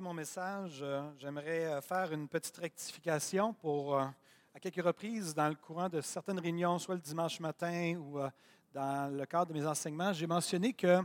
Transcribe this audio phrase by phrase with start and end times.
[0.00, 4.04] Mon message, euh, j'aimerais euh, faire une petite rectification pour, euh,
[4.54, 8.18] à quelques reprises, dans le courant de certaines réunions, soit le dimanche matin ou
[8.72, 11.00] dans le cadre de mes enseignements, j'ai mentionné que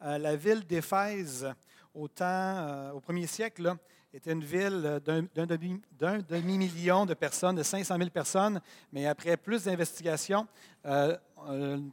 [0.00, 1.52] la ville d'Éphèse,
[1.94, 3.74] au temps, au premier siècle,
[4.12, 8.60] était une ville d'un demi-million de personnes, de 500 000 personnes,
[8.92, 10.46] mais après plus d'investigations,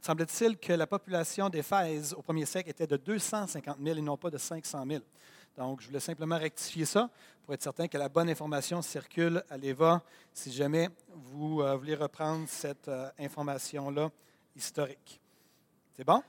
[0.02, 4.30] semble-t-il que la population d'Éphèse au premier siècle était de 250 000 et non pas
[4.30, 5.02] de 500 000.
[5.56, 7.10] Donc, je voulais simplement rectifier ça
[7.44, 10.02] pour être certain que la bonne information circule à l'EVA
[10.32, 14.10] si jamais vous euh, voulez reprendre cette euh, information-là
[14.56, 15.20] historique.
[15.94, 16.22] C'est bon?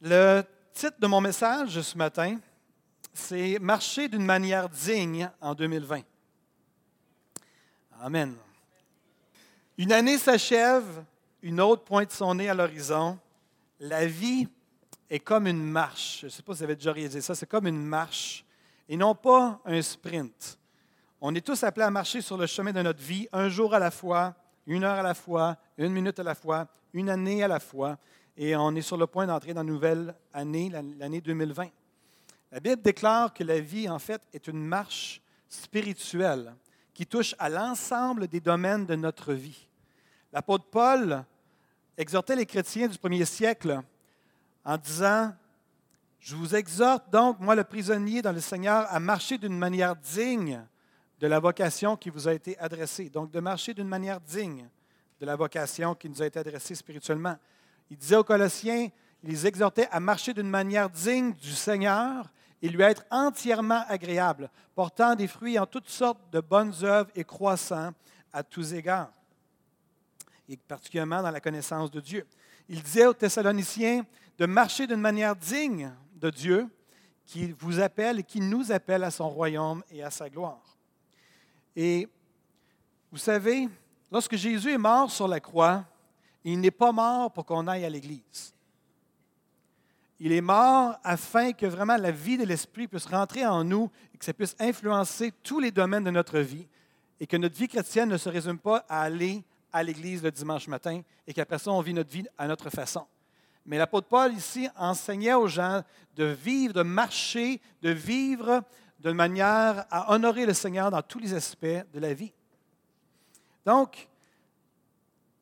[0.00, 0.42] Le
[0.72, 2.38] titre de mon message ce matin,
[3.12, 6.02] c'est Marcher d'une manière digne en 2020.
[8.00, 8.36] Amen.
[9.78, 11.04] Une année s'achève,
[11.42, 13.18] une autre pointe son nez à l'horizon.
[13.80, 14.48] La vie
[15.08, 16.18] est comme une marche.
[16.20, 17.34] Je ne sais pas si vous avez déjà réalisé ça.
[17.34, 18.44] C'est comme une marche
[18.88, 20.58] et non pas un sprint.
[21.20, 23.78] On est tous appelés à marcher sur le chemin de notre vie, un jour à
[23.78, 24.34] la fois,
[24.66, 27.98] une heure à la fois, une minute à la fois, une année à la fois.
[28.36, 31.68] Et on est sur le point d'entrer dans une nouvelle année, l'année 2020.
[32.52, 36.54] La Bible déclare que la vie, en fait, est une marche spirituelle
[36.92, 39.66] qui touche à l'ensemble des domaines de notre vie.
[40.32, 41.24] L'apôtre Paul
[41.96, 43.80] exhortait les chrétiens du premier siècle
[44.66, 45.32] en disant,
[46.18, 50.60] je vous exhorte donc, moi le prisonnier dans le Seigneur, à marcher d'une manière digne
[51.20, 53.08] de la vocation qui vous a été adressée.
[53.08, 54.68] Donc de marcher d'une manière digne
[55.20, 57.36] de la vocation qui nous a été adressée spirituellement.
[57.90, 58.88] Il disait aux Colossiens,
[59.22, 62.28] il les exhortait à marcher d'une manière digne du Seigneur
[62.60, 67.22] et lui être entièrement agréable, portant des fruits en toutes sortes de bonnes œuvres et
[67.22, 67.92] croissant
[68.32, 69.12] à tous égards,
[70.48, 72.26] et particulièrement dans la connaissance de Dieu.
[72.68, 74.04] Il disait aux Thessaloniciens,
[74.38, 76.68] de marcher d'une manière digne de Dieu
[77.24, 80.76] qui vous appelle et qui nous appelle à son royaume et à sa gloire.
[81.74, 82.08] Et
[83.10, 83.68] vous savez,
[84.10, 85.84] lorsque Jésus est mort sur la croix,
[86.44, 88.54] il n'est pas mort pour qu'on aille à l'Église.
[90.18, 94.18] Il est mort afin que vraiment la vie de l'Esprit puisse rentrer en nous et
[94.18, 96.66] que ça puisse influencer tous les domaines de notre vie
[97.20, 100.68] et que notre vie chrétienne ne se résume pas à aller à l'Église le dimanche
[100.68, 103.06] matin et qu'après ça, on vit notre vie à notre façon.
[103.66, 105.82] Mais l'apôtre Paul ici enseignait aux gens
[106.14, 108.62] de vivre, de marcher, de vivre
[109.00, 112.32] de manière à honorer le Seigneur dans tous les aspects de la vie.
[113.64, 114.08] Donc,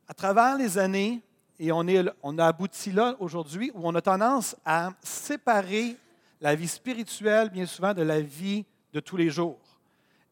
[0.08, 1.22] à travers les années,
[1.58, 5.96] et on, est, on a abouti là aujourd'hui, où on a tendance à séparer
[6.40, 9.60] la vie spirituelle, bien souvent, de la vie de tous les jours.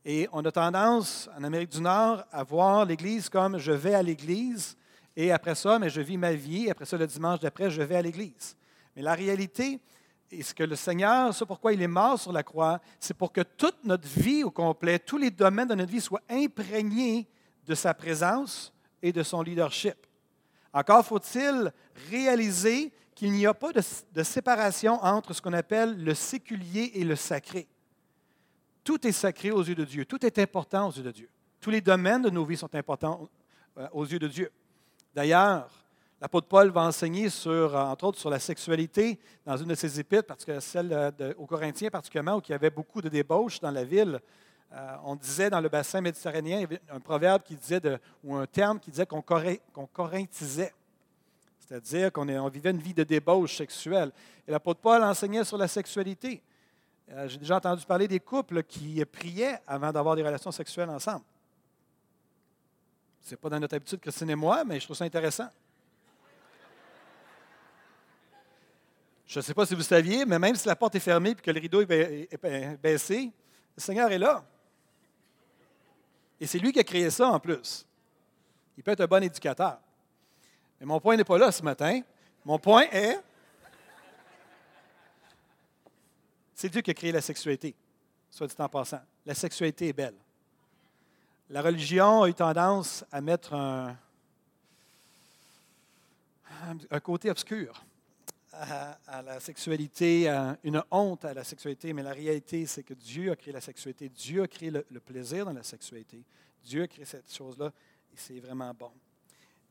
[0.04, 4.03] Et on a tendance, en Amérique du Nord, à voir l'Église comme je vais à
[4.03, 4.76] l'Église,
[5.17, 6.71] et après ça, mais je vis ma vie.
[6.71, 8.56] Après ça, le dimanche d'après, je vais à l'église.
[8.97, 9.81] Mais la réalité,
[10.31, 13.33] et ce que le Seigneur, c'est pourquoi il est mort sur la croix, c'est pour
[13.33, 17.28] que toute notre vie au complet, tous les domaines de notre vie soient imprégnés
[17.67, 18.72] de sa présence
[19.03, 20.06] et de son leadership.
[20.72, 21.71] Encore faut-il
[22.11, 23.83] réaliser qu'il n'y a pas de,
[24.15, 27.69] de, séparation entre ce qu'on appelle le séculier et le sacré.
[28.83, 30.06] Tout est sacré aux yeux de Dieu.
[30.06, 31.28] Tout est important aux yeux de Dieu.
[31.61, 33.28] Tous les domaines de nos vies sont importants
[33.77, 34.51] euh, aux yeux de Dieu.
[35.15, 35.69] D'ailleurs,
[36.21, 40.00] l'apôtre Paul va enseigner sur, euh, entre autres, sur la sexualité dans une de ses
[40.00, 43.84] épîtres, celle de, aux Corinthiens particulièrement, où il y avait beaucoup de débauches dans la
[43.84, 44.21] ville.
[44.72, 47.81] Euh, on disait dans le bassin méditerranéen, il y avait un proverbe qui disait,
[48.25, 49.22] ou un terme qui disait qu'on
[49.93, 50.72] corinthisait.
[51.61, 54.12] C'est-à-dire qu'on on vivait une vie de débauche sexuelle.
[54.49, 56.43] Et l'apôtre Paul enseignait sur la sexualité.
[57.11, 61.25] Euh, j'ai déjà entendu parler des couples qui priaient avant d'avoir des relations sexuelles ensemble.
[63.22, 65.48] Ce n'est pas dans notre habitude, Christine et moi, mais je trouve ça intéressant.
[69.27, 71.34] Je ne sais pas si vous saviez, mais même si la porte est fermée et
[71.34, 73.33] que le rideau est baissé,
[73.77, 74.45] le Seigneur est là.
[76.39, 77.86] Et c'est lui qui a créé ça en plus.
[78.77, 79.78] Il peut être un bon éducateur.
[80.80, 82.01] Mais mon point n'est pas là ce matin.
[82.45, 83.21] Mon point est,
[86.54, 87.74] c'est Dieu qui a créé la sexualité,
[88.28, 89.01] soit dit en passant.
[89.24, 90.16] La sexualité est belle.
[91.53, 93.95] La religion a eu tendance à mettre un,
[97.01, 97.84] côté obscur
[98.54, 100.31] à, la sexualité,
[100.65, 104.09] une honte à la sexualité, mais la réalité, c'est que Dieu a créé la sexualité.
[104.09, 106.22] Dieu a créé le, plaisir dans la sexualité.
[106.65, 108.91] Dieu a créé cette chose-là et c'est vraiment bon.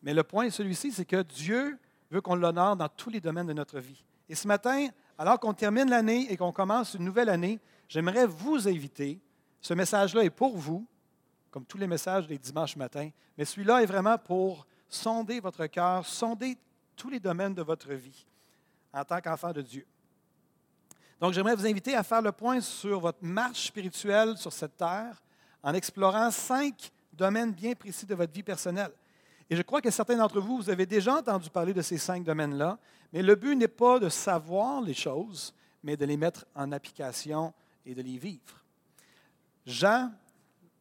[0.04, 1.80] Mais le point est celui-ci, c'est que Dieu
[2.12, 4.04] veut qu'on l'honore dans tous les domaines de notre vie.
[4.30, 4.88] Et ce matin,
[5.18, 9.19] alors qu'on termine l'année et qu'on commence une nouvelle année, j'aimerais vous inviter.
[9.62, 10.86] Ce message-là est pour vous,
[11.51, 16.06] comme tous les messages des dimanches matins, mais celui-là est vraiment pour sonder votre cœur,
[16.06, 16.57] sonder
[16.95, 18.25] tous les domaines de votre vie
[18.94, 19.86] en tant qu'enfant de Dieu.
[21.19, 25.21] Donc, j'aimerais vous inviter à faire le point sur votre marche spirituelle sur cette terre
[25.62, 28.92] en explorant cinq domaines bien précis de votre vie personnelle.
[29.50, 32.24] Et je crois que certains d'entre vous, vous avez déjà entendu parler de ces cinq
[32.24, 32.80] domaines-là,
[33.13, 35.53] mais le but n'est pas de savoir les choses,
[35.83, 37.53] mais de les mettre en application
[37.86, 38.63] et de les vivre.
[39.65, 40.12] Jean,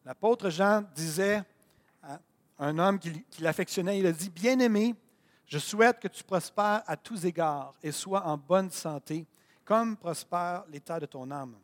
[0.05, 1.43] l'apôtre Jean disait
[2.03, 2.19] à
[2.59, 4.95] un homme qui, l'affectionnait, il a dit, Bien-aimé,
[5.45, 9.25] je souhaite que tu prospères à tous égards et sois en bonne santé,
[9.65, 11.55] comme prospère l'état de ton âme.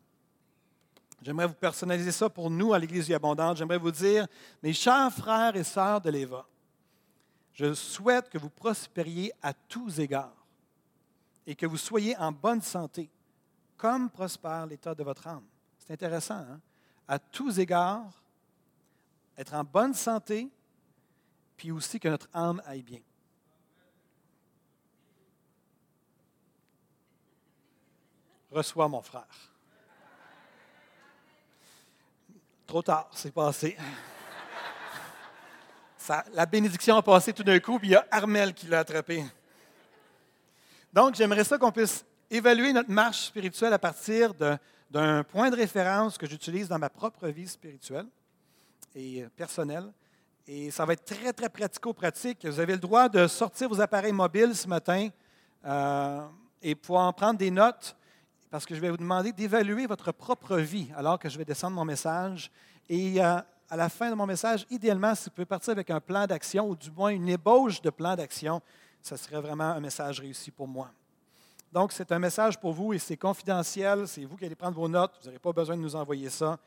[1.22, 3.56] J'aimerais vous personnaliser ça pour nous à l'Église Abondante.
[3.56, 4.26] J'aimerais vous dire,
[4.62, 6.46] mes chers frères et sœurs de l'Éva,
[7.52, 10.46] je souhaite que vous prospériez à tous égards
[11.44, 13.10] et que vous soyez en bonne santé,
[13.76, 15.44] comme prospère l'état de votre âme.
[15.78, 16.60] C'est intéressant, hein?
[17.08, 18.22] À tous égards,
[19.38, 20.50] être en bonne santé,
[21.56, 23.00] puis aussi que notre âme aille bien.
[28.50, 29.26] reçois mon frère.
[32.66, 33.76] Trop tard, c'est passé.
[36.32, 39.24] la bénédiction a passé tout d'un coup, puis il y a Armel qui l'a attrapé.
[40.92, 44.32] Donc, j'aimerais ça qu'on puisse évaluer notre marche spirituelle à partir
[44.90, 48.06] d'un point de référence que j'utilise dans ma propre vie spirituelle
[48.98, 49.92] et personnelle.
[50.46, 52.44] Et ça va être très, très pratico-pratique.
[52.46, 55.08] Vous avez le droit de sortir vos appareils mobiles ce matin
[55.64, 56.26] euh,
[56.62, 57.94] et pouvoir en prendre des notes
[58.50, 61.76] parce que je vais vous demander d'évaluer votre propre vie alors que je vais descendre
[61.76, 62.50] mon message.
[62.88, 66.00] Et euh, à la fin de mon message, idéalement, si vous pouvez partir avec un
[66.00, 68.62] plan d'action ou du moins une ébauche de plan d'action,
[69.02, 70.90] ça serait vraiment un message réussi pour moi.
[71.70, 74.08] Donc, c'est un message pour vous et c'est confidentiel.
[74.08, 75.18] C'est vous qui allez prendre vos notes.
[75.20, 76.58] Vous n'aurez pas besoin de nous envoyer ça.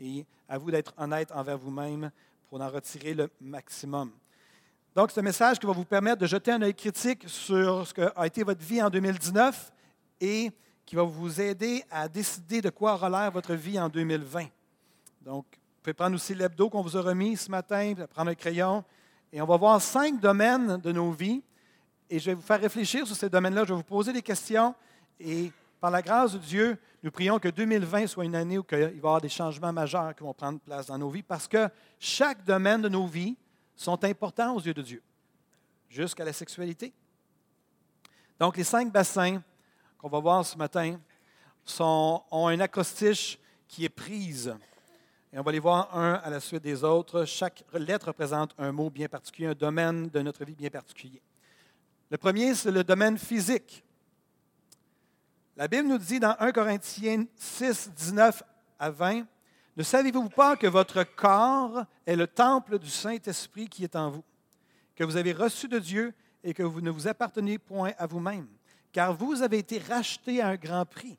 [0.00, 2.10] Et à vous d'être honnête envers vous-même
[2.48, 4.10] pour en retirer le maximum.
[4.94, 8.26] Donc, un message qui va vous permettre de jeter un œil critique sur ce qu'a
[8.26, 9.72] été votre vie en 2019
[10.20, 10.50] et
[10.84, 14.46] qui va vous aider à décider de quoi l'air votre vie en 2020.
[15.20, 18.84] Donc, vous pouvez prendre aussi l'hebdo qu'on vous a remis ce matin, prendre un crayon,
[19.32, 21.42] et on va voir cinq domaines de nos vies.
[22.08, 23.62] Et je vais vous faire réfléchir sur ces domaines-là.
[23.64, 24.74] Je vais vous poser des questions.
[25.20, 28.78] Et par la grâce de Dieu, nous prions que 2020 soit une année où il
[28.78, 31.68] va y avoir des changements majeurs qui vont prendre place dans nos vies, parce que
[31.98, 33.36] chaque domaine de nos vies
[33.74, 35.02] sont importants aux yeux de Dieu,
[35.88, 36.92] jusqu'à la sexualité.
[38.38, 39.42] Donc, les cinq bassins
[39.98, 41.00] qu'on va voir ce matin
[41.64, 44.54] sont, ont un acrostiche qui est prise.
[45.32, 47.24] Et on va les voir un à la suite des autres.
[47.24, 51.22] Chaque lettre représente un mot bien particulier, un domaine de notre vie bien particulier.
[52.10, 53.84] Le premier, c'est le domaine physique.
[55.60, 58.42] La Bible nous dit dans 1 Corinthiens 6, 19
[58.78, 59.26] à 20,
[59.76, 64.24] Ne savez-vous pas que votre corps est le temple du Saint-Esprit qui est en vous,
[64.96, 68.48] que vous avez reçu de Dieu et que vous ne vous appartenez point à vous-même?
[68.90, 71.18] car vous avez été rachetés à un grand prix.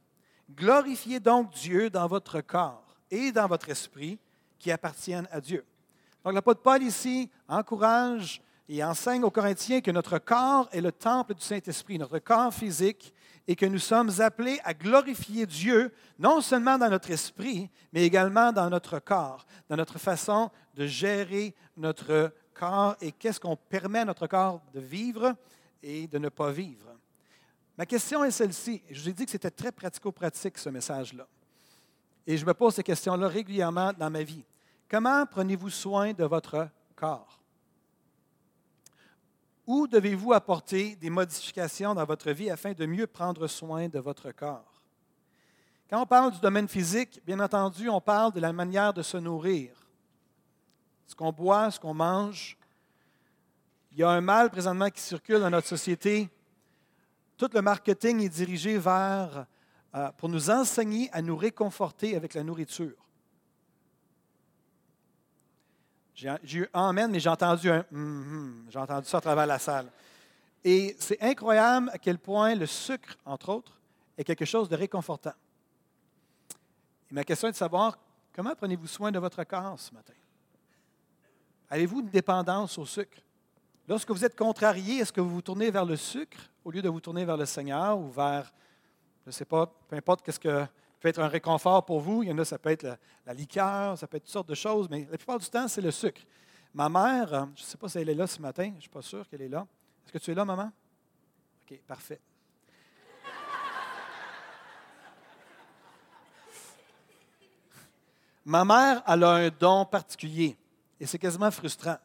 [0.49, 4.17] Glorifiez donc Dieu dans votre corps et dans votre esprit
[4.57, 5.63] qui appartiennent à Dieu.
[6.25, 8.41] Donc l'apôtre Paul ici encourage
[8.73, 13.13] et enseigne aux Corinthiens que notre corps est le temple du Saint-Esprit, notre corps physique,
[13.45, 18.53] et que nous sommes appelés à glorifier Dieu, non seulement dans notre esprit, mais également
[18.53, 24.05] dans notre corps, dans notre façon de gérer notre corps et qu'est-ce qu'on permet à
[24.05, 25.35] notre corps de vivre
[25.83, 26.95] et de ne pas vivre.
[27.77, 28.81] Ma question est celle-ci.
[28.89, 31.27] Je vous ai dit que c'était très pratico-pratique, ce message-là.
[32.25, 34.45] Et je me pose ces questions-là régulièrement dans ma vie.
[34.89, 37.40] Comment prenez-vous soin de votre corps?
[39.71, 44.33] Où devez-vous apporter des modifications dans votre vie afin de mieux prendre soin de votre
[44.33, 44.81] corps?
[45.89, 49.15] Quand on parle du domaine physique, bien entendu, on parle de la manière de se
[49.15, 49.71] nourrir.
[51.07, 52.57] Ce qu'on boit, ce qu'on mange.
[53.93, 56.29] Il y a un mal présentement qui circule dans notre société
[57.37, 59.45] tout le marketing est dirigé vers,
[59.95, 62.97] euh, pour nous enseigner à nous réconforter avec la nourriture.
[66.43, 68.69] J'ai eu Amen, mais j'ai entendu un mm-hmm.
[68.69, 69.87] j'ai entendu ça à travers la salle.
[70.63, 73.79] Et c'est incroyable à quel point le sucre, entre autres,
[74.17, 75.33] est quelque chose de réconfortant.
[77.09, 77.97] Et ma question est de savoir
[78.35, 80.13] comment prenez-vous soin de votre corps ce matin?
[81.69, 83.17] Avez-vous une dépendance au sucre?
[83.87, 86.89] Lorsque vous êtes contrarié, est-ce que vous vous tournez vers le sucre au lieu de
[86.89, 88.51] vous tourner vers le Seigneur ou vers,
[89.23, 90.65] je ne sais pas, peu importe qu'est-ce que
[91.01, 92.23] peut être un réconfort pour vous.
[92.23, 94.55] Il y en a, ça peut être la, liqueur, ça peut être toutes sortes de
[94.55, 96.21] choses, mais la plupart du temps, c'est le sucre.
[96.73, 98.81] Ma mère, euh, je ne sais pas si elle est là ce matin, je ne
[98.81, 99.67] suis pas sûr qu'elle est là.
[100.05, 100.71] Est-ce que tu es là, maman?
[101.63, 102.21] OK, parfait.
[108.45, 110.57] Ma mère, elle a un don particulier
[110.99, 111.97] et c'est quasiment frustrant.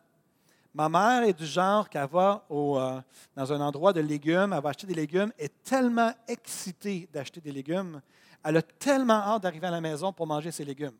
[0.74, 3.00] Ma mère est du genre qui va euh,
[3.34, 7.52] dans un endroit de légumes, elle va acheter des légumes, est tellement excitée d'acheter des
[7.52, 8.02] légumes,
[8.46, 10.96] elle a tellement hâte d'arriver à la maison pour manger ses légumes.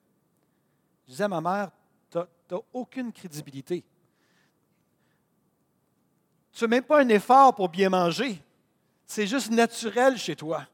[1.06, 1.70] Je disais à ma mère,
[2.10, 3.84] tu n'as aucune crédibilité.
[6.50, 8.42] Tu ne fais même pas un effort pour bien manger.
[9.06, 10.66] C'est juste naturel chez toi.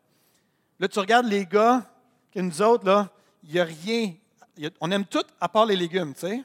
[0.78, 1.84] Là, tu regardes les gars,
[2.32, 3.10] que nous autres, là,
[3.44, 4.14] il n'y a rien.
[4.80, 6.42] on aime tout à part les légumes, tu sais.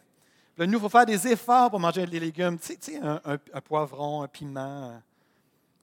[0.57, 2.59] Là, nous, il faut faire des efforts pour manger les légumes.
[2.59, 5.01] Tu sais, un, poivron, un piment,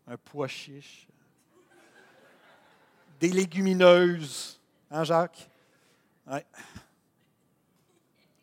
[0.07, 1.07] un, pois chiche,
[3.25, 4.61] des légumineuses.
[4.91, 5.49] Hein, Jacques?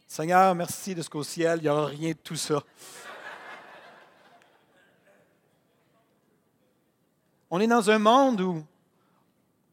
[0.07, 2.63] Seigneur, merci de ce qu'au ciel, il n'y aura rien de tout ça.
[7.51, 8.65] On est dans un monde où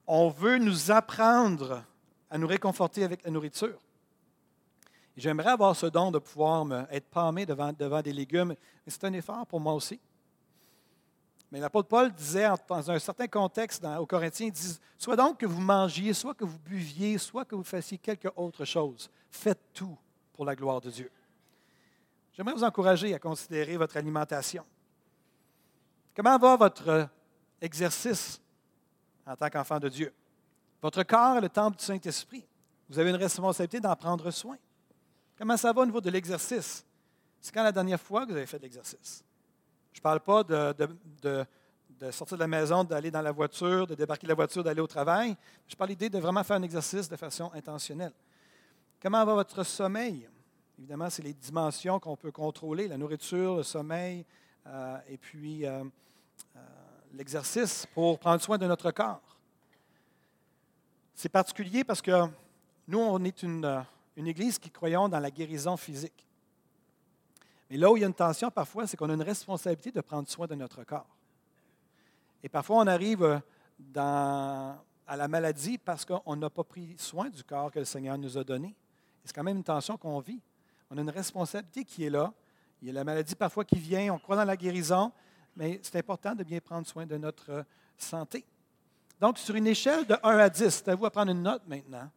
[0.07, 1.83] on veut nous apprendre
[2.31, 3.79] à nous réconforter avec la nourriture.
[5.17, 9.13] J'aimerais avoir ce don de pouvoir être pâmé devant, devant des légumes, mais c'est un
[9.15, 9.99] effort pour moi aussi.
[11.51, 15.39] Mais l'apôtre Paul disait, dans un certain contexte dans, aux Corinthiens, il dit, soit donc
[15.39, 19.11] que vous mangiez, soit que vous buviez, soit que vous fassiez quelque autre chose.
[19.31, 19.97] Faites tout
[20.35, 21.11] pour la gloire de Dieu.
[22.33, 24.65] J'aimerais vous encourager à considérer votre alimentation.
[26.15, 27.09] Comment va votre
[27.61, 28.41] exercice
[29.27, 30.13] en tant qu'enfant de Dieu?
[30.83, 32.45] Votre corps est le temple du Saint-Esprit.
[32.89, 34.57] Vous avez une responsabilité d'en prendre soin.
[35.37, 36.85] Comment ça va au niveau de l'exercice?
[37.41, 39.25] C'est quand la dernière fois que vous avez fait de l'exercice?
[39.93, 41.45] Je ne parle pas de,
[42.11, 44.87] sortir de la maison, d'aller dans la voiture, de débarquer de la voiture, d'aller au
[44.87, 45.37] travail.
[45.67, 48.13] Je parle l'idée de vraiment faire un exercice de façon intentionnelle.
[49.01, 50.29] Comment va votre sommeil?
[50.79, 54.25] Évidemment, c'est les dimensions qu'on peut contrôler, la nourriture, le sommeil,
[54.67, 55.83] euh, et puis euh,
[56.57, 56.61] euh,
[57.15, 59.39] l'exercice pour prendre soin de notre corps.
[61.15, 62.27] C'est particulier parce que
[62.87, 63.85] nous, on est une
[64.19, 66.27] une Église qui croyons dans la guérison physique.
[67.71, 70.01] Mais là où il y a une tension parfois, c'est qu'on a une responsabilité de
[70.01, 71.07] prendre soin de notre corps.
[72.43, 74.73] Et parfois, on arrive euh,
[75.07, 78.39] à la maladie parce qu'on n'a pas pris soin du corps que le Seigneur nous
[78.39, 78.75] a donné.
[79.25, 80.41] C'est quand même une tension qu'on vit.
[80.91, 82.33] On a une responsabilité qui est là.
[82.81, 85.13] Il y a la maladie parfois qui vient, on croit dans la guérison,
[85.57, 87.65] mais c'est important de bien prendre soin de notre
[87.97, 88.45] santé.
[89.21, 91.63] Donc, sur une échelle de 1 à 10, c'est à vous à prendre une note
[91.67, 92.09] maintenant.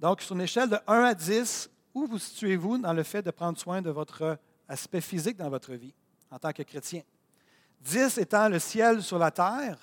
[0.00, 3.30] Donc, sur une échelle de 1 à 10, où vous situez-vous dans le fait de
[3.30, 4.36] prendre soin de votre
[4.68, 5.92] aspect physique dans votre vie
[6.30, 7.02] en tant que chrétien?
[7.80, 9.78] 10 étant le ciel sur la terre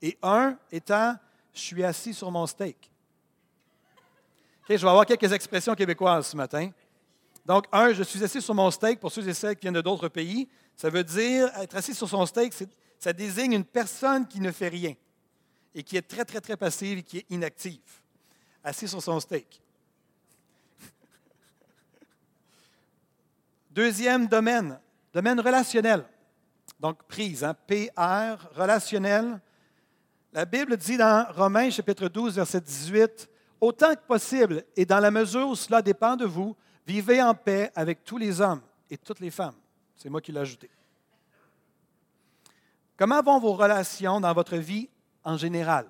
[0.00, 1.16] et 1 étant
[1.52, 2.90] je suis assis sur mon steak.
[4.68, 6.70] je vais avoir quelques expressions québécoises ce matin.
[7.44, 10.08] Donc, 1, je suis assis sur mon steak pour ceux et celles qui viennent d'autres
[10.08, 10.48] pays.
[10.76, 12.54] Ça veut dire être assis sur son steak,
[12.98, 14.94] ça désigne une personne qui ne fait rien
[15.74, 17.80] et qui est très, très, très passive et qui est inactive
[18.64, 19.60] assis sur son steak.
[23.72, 24.78] Deuxième domaine,
[25.14, 26.04] domaine relationnel.
[26.78, 29.40] Donc, prise, hein, PR, relationnel.
[30.30, 33.30] La Bible dit dans Romains chapitre 12, verset 18,
[33.62, 36.54] Autant que possible, et dans la mesure où cela dépend de vous,
[36.86, 38.60] vivez en paix avec tous les hommes
[38.90, 39.54] et toutes les femmes.
[39.96, 40.68] C'est moi qui l'ai ajouté.
[42.98, 44.90] Comment vont vos relations dans votre vie
[45.24, 45.86] en général?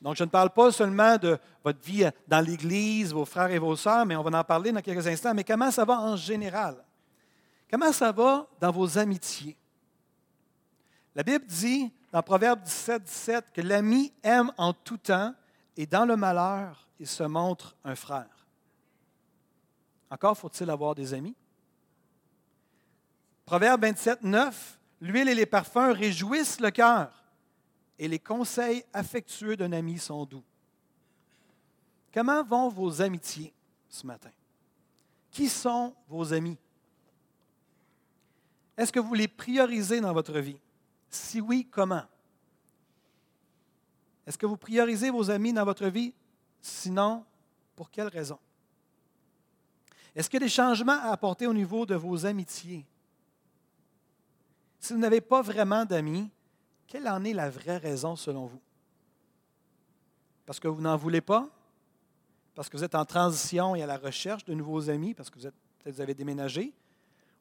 [0.00, 3.76] Donc, je ne parle pas seulement de votre vie dans l'Église, vos frères et vos
[3.76, 5.34] sœurs, mais on va en parler dans quelques instants.
[5.34, 6.76] Mais comment ça va en général?
[7.70, 9.56] Comment ça va dans vos amitiés?
[11.14, 15.34] La Bible dit dans Proverbe 17, 17 que l'ami aime en tout temps
[15.76, 18.46] et dans le malheur, il se montre un frère.
[20.10, 21.34] Encore faut-il avoir des amis?
[23.44, 27.25] Proverbe 27, 9, l'huile et les parfums réjouissent le cœur
[27.98, 30.44] et les conseils affectueux d'un ami sont doux.
[32.12, 33.52] Comment vont vos amitiés
[33.88, 34.30] ce matin?
[35.30, 36.58] Qui sont vos amis?
[38.76, 40.58] Est-ce que vous les priorisez dans votre vie?
[41.08, 42.04] Si oui, comment?
[44.26, 46.12] Est-ce que vous priorisez vos amis dans votre vie?
[46.60, 47.24] Sinon,
[47.74, 48.38] pour quelles raisons?
[50.14, 52.84] Est-ce qu'il y a des changements à apporter au niveau de vos amitiés?
[54.80, 56.30] Si vous n'avez pas vraiment d'amis,
[56.86, 58.60] quelle en est la vraie raison selon vous?
[60.44, 61.48] Parce que vous n'en voulez pas?
[62.54, 65.38] Parce que vous êtes en transition et à la recherche de nouveaux amis, parce que
[65.38, 66.72] vous, êtes, vous avez déménagé?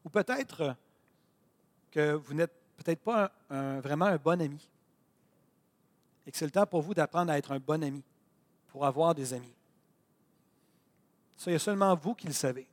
[0.04, 0.76] Ou peut-être
[1.92, 4.70] que vous n'êtes peut-être pas vraiment un bon ami.
[6.28, 8.04] Et que c'est le temps pour vous d'apprendre à être un bon ami,
[8.68, 9.54] pour avoir des amis.
[11.38, 12.68] Ça, il y a seulement vous qui le savez.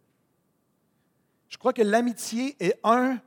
[1.49, 3.21] Je crois que l'amitié est un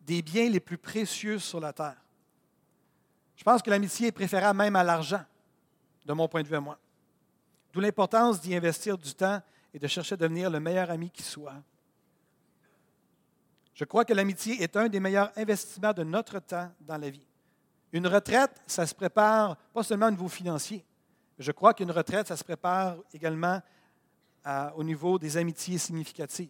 [0.00, 2.00] des biens les plus précieux sur la terre.
[3.36, 5.24] Je pense que l'amitié est préférable même à l'argent,
[6.04, 6.78] de mon point de vue à moi.
[7.72, 9.40] D'où l'importance d'y investir du temps
[9.74, 11.62] et de chercher à devenir le meilleur ami qui soit.
[13.74, 17.26] Je crois que l'amitié est un des meilleurs investissements de notre temps dans la vie.
[17.92, 20.82] Une retraite, ça se prépare pas seulement au niveau financier.
[21.38, 23.60] Je crois qu'une retraite, ça se prépare également
[24.74, 26.48] au niveau des amitiés significatives.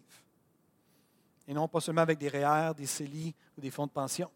[1.45, 4.31] Et non pas seulement avec des REER, des CELI ou des fonds de pension.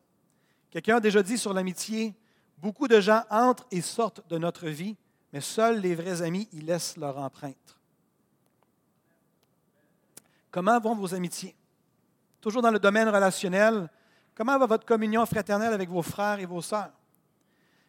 [0.70, 2.14] Quelqu'un a déjà dit sur l'amitié,
[2.62, 4.96] beaucoup de gens entrent et sortent de notre vie,
[5.34, 7.78] mais seuls les vrais amis y laissent leur empreinte.
[10.52, 11.56] Comment vont vos amitiés?
[12.40, 13.90] Toujours dans le domaine relationnel,
[14.36, 16.92] comment va votre communion fraternelle avec vos frères et vos sœurs?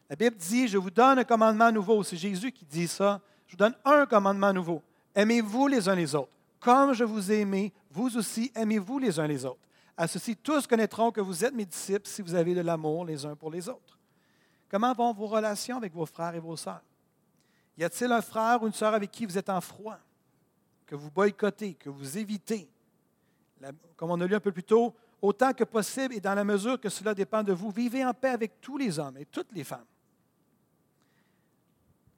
[0.09, 2.03] La Bible dit, je vous donne un commandement nouveau.
[2.03, 3.21] C'est Jésus qui dit ça.
[3.47, 4.83] Je vous donne un commandement nouveau.
[5.15, 6.33] Aimez-vous les uns les autres.
[6.61, 9.61] Comme je vous ai aimé, vous aussi aimez-vous les uns les autres.
[9.97, 13.25] À ceci, tous connaîtront que vous êtes mes disciples si vous avez de l'amour les
[13.25, 13.99] uns pour les autres.
[14.73, 16.81] Comment vont vos relations avec vos frères et vos sœurs?
[17.77, 19.99] Y a-t-il un frère ou une sœur avec qui vous êtes en froid,
[20.87, 22.71] que vous boycottez, que vous évitez?
[23.97, 26.81] Comme on a lu un peu plus tôt, autant que possible et dans la mesure
[26.81, 29.63] que cela dépend de vous, vivez en paix avec tous les hommes et toutes les
[29.63, 29.85] femmes.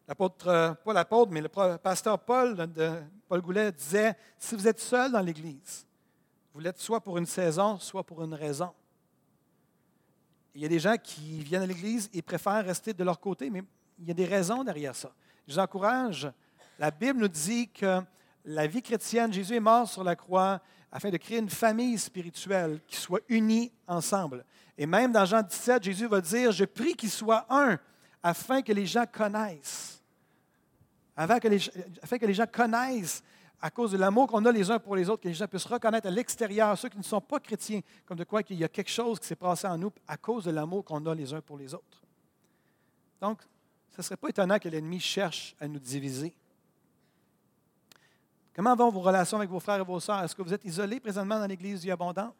[0.06, 4.78] L'apôtre, euh, pas l'apôtre, mais le pasteur Paul, de, Paul Goulet disait, si vous êtes
[4.78, 5.84] seul dans l'Église,
[6.52, 8.72] vous l'êtes soit pour une saison, soit pour une raison.
[10.54, 13.50] Il y a des gens qui viennent à l'Église et préfèrent rester de leur côté,
[13.50, 13.62] mais
[13.98, 15.12] il y a des raisons derrière ça.
[15.48, 16.30] Je encourage.
[16.78, 18.00] La Bible nous dit que
[18.44, 20.60] la vie chrétienne, Jésus est mort sur la croix
[20.92, 24.44] afin de créer une famille spirituelle qui soit unie ensemble.
[24.78, 27.78] Et même dans Jean 17, Jésus va dire, je prie qu'ils soient un
[28.22, 30.00] afin que les gens connaissent.
[31.16, 33.22] Afin que les gens connaissent
[33.60, 35.64] à cause de l'amour qu'on a les uns pour les autres, que les gens puissent
[35.64, 38.68] reconnaître à l'extérieur, ceux qui ne sont pas chrétiens, comme de quoi qu'il y a
[38.68, 41.40] quelque chose qui s'est passé en nous à cause de l'amour qu'on a les uns
[41.40, 42.02] pour les autres.
[43.20, 43.40] Donc,
[43.90, 46.34] ce ne serait pas étonnant que l'ennemi cherche à nous diviser.
[48.54, 50.22] Comment vont vos relations avec vos frères et vos sœurs?
[50.22, 52.36] Est-ce que vous êtes isolés présentement dans l'Église vie abondante?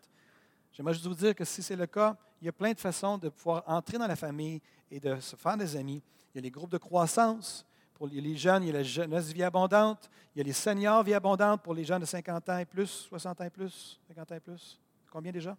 [0.72, 3.18] J'aimerais juste vous dire que si c'est le cas, il y a plein de façons
[3.18, 6.02] de pouvoir entrer dans la famille et de se faire des amis.
[6.32, 7.64] Il y a les groupes de croissance.
[7.94, 10.10] Pour les jeunes, il y a la jeunesse vie abondante.
[10.34, 13.06] Il y a les seniors vie abondante pour les jeunes de 50 ans et plus,
[13.08, 14.80] 60 ans et plus, 50 ans et plus.
[15.10, 15.56] Combien déjà?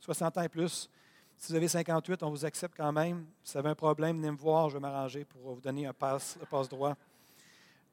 [0.00, 0.90] 60 ans et plus.
[1.36, 3.26] Si vous avez 58, on vous accepte quand même.
[3.42, 5.92] Si vous avez un problème, venez me voir, je vais m'arranger pour vous donner un
[5.92, 6.96] passe, passe droit.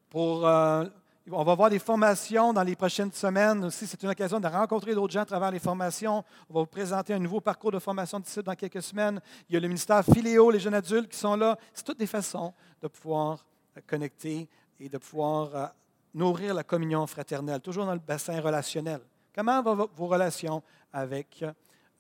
[0.10, 0.86] Pour, euh,
[1.30, 3.86] on va avoir des formations dans les prochaines semaines aussi.
[3.86, 6.24] C'est une occasion de rencontrer d'autres gens à travers les formations.
[6.50, 9.22] On va vous présenter un nouveau parcours de formation de dans quelques semaines.
[9.48, 11.58] Il y a le ministère Philéo, les jeunes adultes qui sont là.
[11.74, 13.46] C'est toutes des façons de pouvoir
[13.80, 15.66] connecter et de pouvoir euh,
[16.14, 19.02] nourrir la communion fraternelle, toujours dans le bassin relationnel.
[19.34, 21.46] Comment vont vos relations avec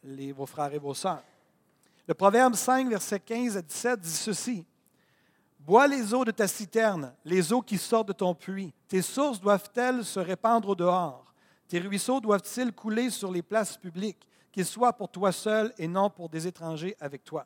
[0.03, 1.23] vos frères et vos sœurs?
[2.07, 4.65] Le Proverbe 5, verset 15 à 17 dit ceci.
[5.59, 8.73] Bois les eaux de ta citerne, les eaux qui sortent de ton puits.
[8.87, 11.31] Tes sources doivent-elles se répandre au dehors?
[11.67, 16.09] Tes ruisseaux doivent-ils couler sur les places publiques, qu'ils soient pour toi seul et non
[16.09, 17.45] pour des étrangers avec toi?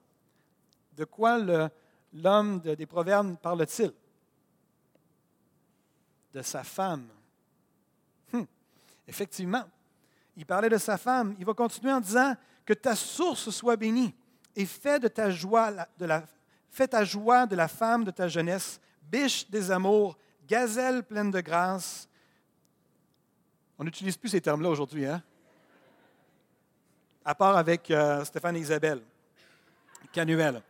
[0.96, 1.38] De quoi
[2.14, 3.92] l'homme des Proverbes parle-t-il?
[6.36, 7.08] De sa femme.
[8.34, 8.46] Hum,
[9.08, 9.64] effectivement,
[10.36, 11.34] il parlait de sa femme.
[11.40, 14.14] Il va continuer en disant que ta source soit bénie
[14.54, 16.26] et fais de ta joie, de la,
[16.70, 21.40] fais ta joie de la femme de ta jeunesse, biche des amours, gazelle pleine de
[21.40, 22.10] grâce.
[23.80, 25.24] On n'utilise plus ces termes-là aujourd'hui, hein?
[27.24, 29.02] À part avec euh, Stéphane et Isabelle,
[30.12, 30.62] Canuel.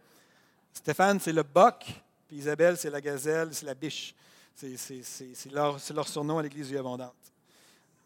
[0.72, 1.86] Stéphane, c'est le boc,
[2.28, 4.14] puis Isabelle, c'est la gazelle, c'est la biche.
[4.56, 7.14] C'est leur, surnom à l'Église du Abondante.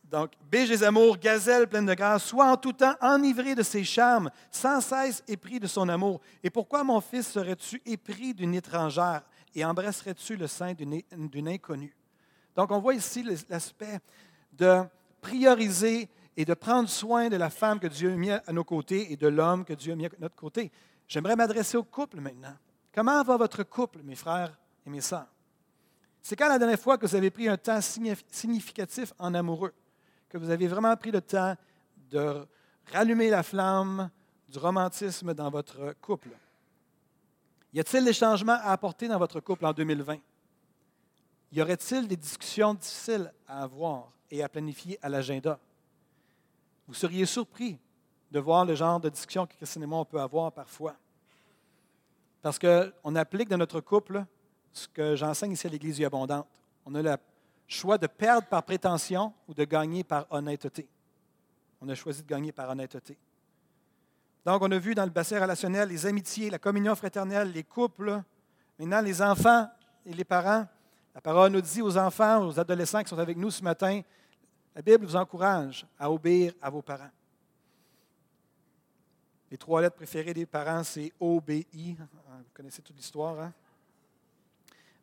[0.04, 3.84] Donc, biche des amours, gazelle pleine de grâce, sois en tout temps enivré de ses
[3.84, 6.20] charmes, sans cesse épris de son amour.
[6.44, 9.22] Et pourquoi, mon fils, serais-tu épris d'une étrangère
[9.54, 11.96] et embrasserais-tu le sein d'une inconnue?
[12.56, 14.00] Donc, on voit ici l'aspect
[14.52, 14.82] de
[15.22, 19.12] prioriser et de prendre soin de la femme que Dieu a mis à nos côtés
[19.12, 20.72] et de l'homme que Dieu a mis à notre côté.
[21.08, 22.56] J'aimerais m'adresser au couple maintenant.
[22.92, 24.58] Comment va votre couple, mes frères
[24.88, 25.28] et mes sœurs?
[26.22, 29.74] C'est quand la dernière fois que vous avez pris un temps significatif en amoureux?
[30.30, 31.56] que vous avez vraiment pris le temps
[32.12, 32.48] de
[32.94, 34.10] rallumer la flamme
[34.48, 36.30] du romantisme dans votre couple?
[37.74, 40.18] Y a-t-il des changements à apporter dans votre couple en 2020?
[41.52, 45.60] Y aurait-il des discussions difficiles à avoir et à planifier à l'agenda?
[46.88, 47.80] Vous seriez surpris
[48.32, 50.96] de voir le genre de discussion que Christine et moi, on peut avoir parfois.
[52.42, 54.24] Parce qu'on applique dans notre couple
[54.72, 56.48] ce que j'enseigne ici à l'Église vie abondante.
[56.86, 57.16] On a le
[57.68, 60.88] choix de perdre par prétention ou de gagner par honnêteté.
[61.82, 63.18] On a choisi de gagner par honnêteté.
[64.46, 68.22] Donc, on a vu dans le bassin relationnel les amitiés, la communion fraternelle, les couples,
[68.78, 69.70] maintenant les enfants
[70.06, 70.66] et les parents.
[71.14, 74.02] La parole nous dit aux enfants, aux adolescents qui sont avec nous ce matin,
[74.76, 77.10] la Bible vous encourage à obéir à vos parents.
[79.52, 81.98] Les trois lettres préférées des parents, c'est OBI.
[81.98, 83.40] Vous connaissez toute l'histoire.
[83.40, 83.54] Hein?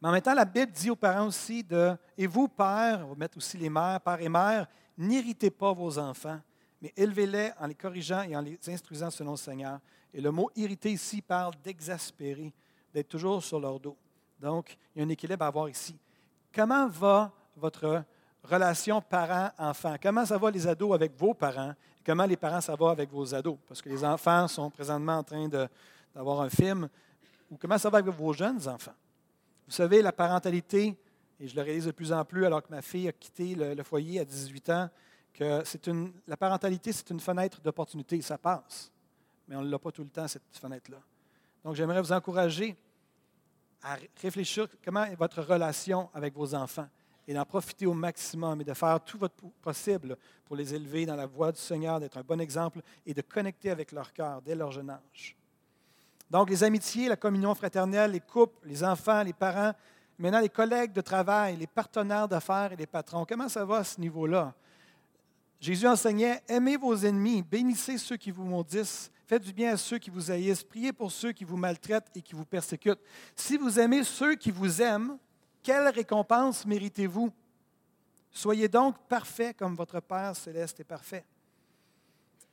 [0.01, 3.11] Mais en même temps, la Bible dit aux parents aussi de Et vous, pères, on
[3.11, 6.41] va mettre aussi les mères, pères et mères, n'irritez pas vos enfants,
[6.81, 9.79] mais élevez-les en les corrigeant et en les instruisant selon le Seigneur.
[10.13, 12.53] Et le mot irriter ici parle d'exaspérer,
[12.93, 13.97] d'être toujours sur leur dos.
[14.39, 15.99] Donc, il y a un équilibre à avoir ici.
[16.55, 18.05] Comment va votre
[18.43, 19.97] relation parent-enfant?
[20.01, 21.75] Comment ça va les ados avec vos parents?
[22.05, 23.59] Comment les parents, ça va avec vos ados?
[23.67, 25.49] Parce que les enfants sont présentement en train
[26.15, 26.89] d'avoir un film.
[27.51, 28.95] Ou comment ça va avec vos jeunes enfants?
[29.67, 30.97] Vous savez, la parentalité,
[31.41, 33.83] et je le réalise de plus en plus alors que ma fille a quitté le,
[33.83, 34.91] foyer à 18 ans,
[35.35, 38.21] que une, la parentalité, c'est une fenêtre d'opportunité.
[38.23, 38.91] Ça passe.
[39.49, 40.99] Mais on ne l'a pas tout le temps, cette fenêtre-là.
[41.65, 42.77] Donc, j'aimerais vous encourager
[43.83, 46.89] à réfléchir comment est votre relation avec vos enfants
[47.29, 51.17] et d'en profiter au maximum et de faire tout votre possible pour les élever dans
[51.17, 54.55] la voie du Seigneur, d'être un bon exemple et de connecter avec leur cœur dès
[54.55, 55.37] leur jeune âge.
[56.31, 59.73] Donc, les amitiés, la communion fraternelle, les couples, les enfants, les parents,
[60.19, 63.25] maintenant les collègues de travail, les partenaires d'affaires et les patrons.
[63.29, 64.55] Comment ça va à ce niveau-là?
[65.61, 69.99] Jésus enseignait Aimez vos ennemis, bénissez ceux qui vous maudissent, faites du bien à ceux
[69.99, 73.01] qui vous haïssent, priez pour ceux qui vous maltraitent et qui vous persécutent.
[73.35, 75.19] Si vous aimez ceux qui vous aiment,
[75.63, 77.33] quelle récompense méritez-vous?
[78.31, 81.25] Soyez donc parfaits comme votre Père céleste est parfait.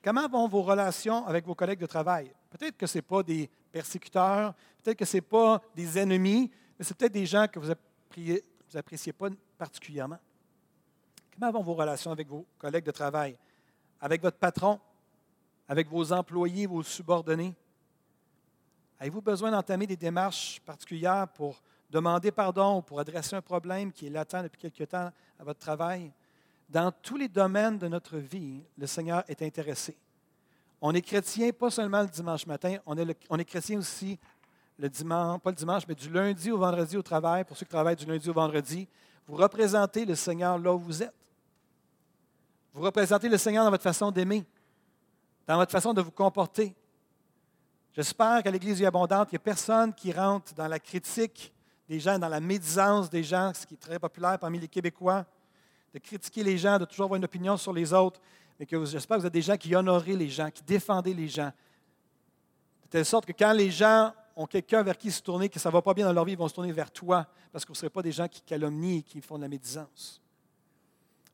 [0.01, 2.33] Comment vont vos relations avec vos collègues de travail?
[2.49, 6.85] Peut-être que ce n'est pas des persécuteurs, peut-être que ce n'est pas des ennemis, mais
[6.85, 7.73] c'est peut-être des gens que vous
[8.73, 10.19] n'appréciez pas particulièrement.
[11.33, 13.35] Comment vont vos relations avec vos collègues de travail?
[13.99, 14.79] Avec votre patron?
[15.67, 17.55] Avec vos employés, vos subordonnés?
[18.99, 24.11] Avez-vous besoin d'entamer des démarches particulières pour demander pardon pour adresser un problème qui est
[24.11, 26.11] latent depuis quelque temps à votre travail?
[26.69, 29.97] Dans tous les domaines de notre vie, le Seigneur est intéressé.
[30.85, 34.19] On est chrétien pas seulement le dimanche matin, on est, est chrétien aussi
[34.77, 37.71] le dimanche, pas le dimanche, mais du lundi au vendredi au travail, pour ceux qui
[37.71, 38.85] travaillent du lundi au vendredi.
[39.25, 41.13] Vous représentez le Seigneur là où vous êtes.
[42.73, 44.43] Vous représentez le Seigneur dans votre façon d'aimer,
[45.47, 46.75] dans votre façon de vous comporter.
[47.93, 51.53] J'espère qu'à l'Église abondante, il n'y a personne qui rentre dans la critique
[51.87, 55.25] des gens dans la médisance des gens, ce qui est très populaire parmi les Québécois,
[55.93, 58.19] de critiquer les gens, de toujours avoir une opinion sur les autres,
[58.59, 61.27] mais que j'espère que vous êtes des gens qui honoraient les gens, qui défendaient les
[61.27, 61.51] gens.
[62.83, 65.69] De telle sorte que quand les gens ont quelqu'un vers qui se tourner, que ça
[65.69, 67.69] ne va pas bien dans leur vie, ils vont se tourner vers toi, parce que
[67.69, 70.21] vous ne serez pas des gens qui calomnient et qui font de la médisance.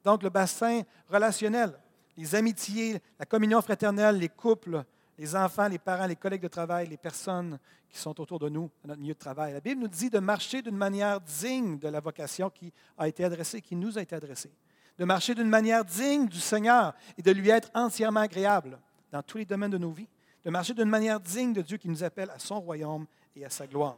[0.04, 1.78] Donc, le bassin relationnel,
[2.18, 4.84] les amitiés, la communion fraternelle, les couples,
[5.18, 8.70] les enfants, les parents, les collègues de travail, les personnes qui sont autour de nous,
[8.84, 9.54] dans notre milieu de travail.
[9.54, 13.26] La Bible nous dit de marcher d'une manière digne de la vocation qui a été
[13.26, 14.52] adressée, qui nous a été adressée.
[15.00, 18.78] De marcher d'une manière digne du Seigneur et de lui être entièrement agréable
[19.12, 20.08] dans tous les domaines de nos vies.
[20.46, 23.50] De marcher d'une manière digne de Dieu qui nous appelle à son royaume et à
[23.50, 23.98] sa gloire.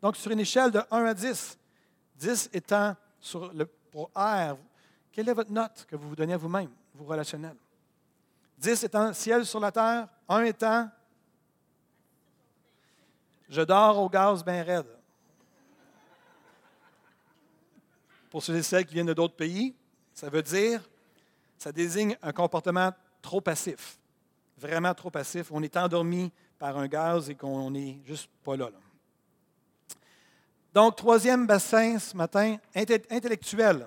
[0.00, 1.58] Donc, sur une échelle de 1 à 10,
[2.16, 4.56] 10 étant sur le, pour R,
[5.12, 7.56] quelle est votre note que vous vous donnez à vous-même, vous relationnel?
[8.58, 10.88] 10 étant ciel sur la terre, 1 étant
[13.48, 14.86] je dors au gaz bien raide.
[18.30, 19.74] Pour ceux et celles qui viennent d'autres pays,
[20.16, 20.80] ça veut dire,
[21.58, 23.98] ça désigne un comportement trop passif,
[24.56, 25.48] vraiment trop passif.
[25.52, 28.70] On est endormi par un gaz et qu'on n'est juste pas là.
[30.72, 33.86] Donc, troisième bassin ce matin, intellectuel.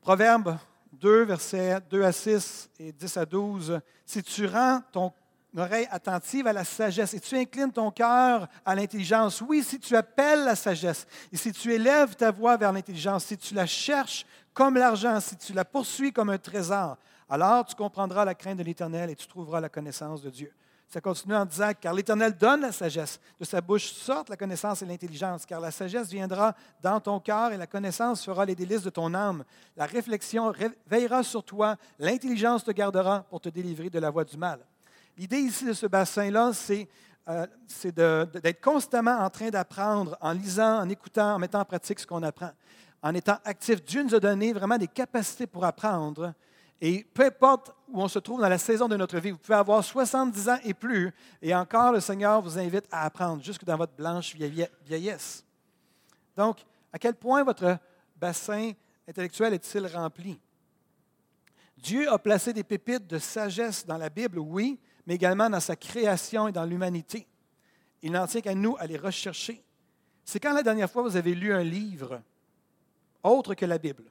[0.00, 0.58] Proverbe
[0.94, 3.80] 2, versets 2 à 6 et 10 à 12.
[4.04, 5.12] Si tu rends ton
[5.56, 9.96] oreille attentive à la sagesse et tu inclines ton cœur à l'intelligence, oui, si tu
[9.96, 14.26] appelles la sagesse et si tu élèves ta voix vers l'intelligence, si tu la cherches
[14.52, 16.96] comme l'argent, si tu la poursuis comme un trésor,
[17.28, 20.52] alors tu comprendras la crainte de l'Éternel et tu trouveras la connaissance de Dieu.
[20.88, 23.20] Ça continue en disant, car l'Éternel donne la sagesse.
[23.38, 27.52] De sa bouche sortent la connaissance et l'intelligence, car la sagesse viendra dans ton cœur
[27.52, 29.44] et la connaissance fera les délices de ton âme.
[29.76, 30.50] La réflexion
[30.86, 34.60] veillera sur toi, l'intelligence te gardera pour te délivrer de la voie du mal.
[35.18, 36.88] L'idée ici de ce bassin-là, c'est
[37.28, 42.06] euh, d'être constamment en train d'apprendre, en lisant, en écoutant, en mettant en pratique ce
[42.06, 42.52] qu'on apprend,
[43.02, 43.84] en étant actif.
[43.84, 46.32] Dieu nous a donné vraiment des capacités pour apprendre
[46.80, 49.58] Et peu importe où on se trouve dans la saison de notre vie, vous pouvez
[49.58, 53.76] avoir 70 ans et plus, et encore le Seigneur vous invite à apprendre jusque dans
[53.76, 54.36] votre blanche
[54.86, 55.44] vieillesse.
[56.36, 56.58] Donc,
[56.92, 57.76] à quel point votre
[58.16, 58.70] bassin
[59.08, 60.38] intellectuel est-il rempli?
[61.76, 64.78] Dieu a placé des pépites de sagesse dans la Bible, oui,
[65.08, 67.26] mais également dans sa création et dans l'humanité.
[68.02, 69.64] Il n'en tient qu'à nous à les rechercher.
[70.22, 72.20] C'est quand la dernière fois vous avez lu un livre
[73.22, 74.04] autre que la Bible,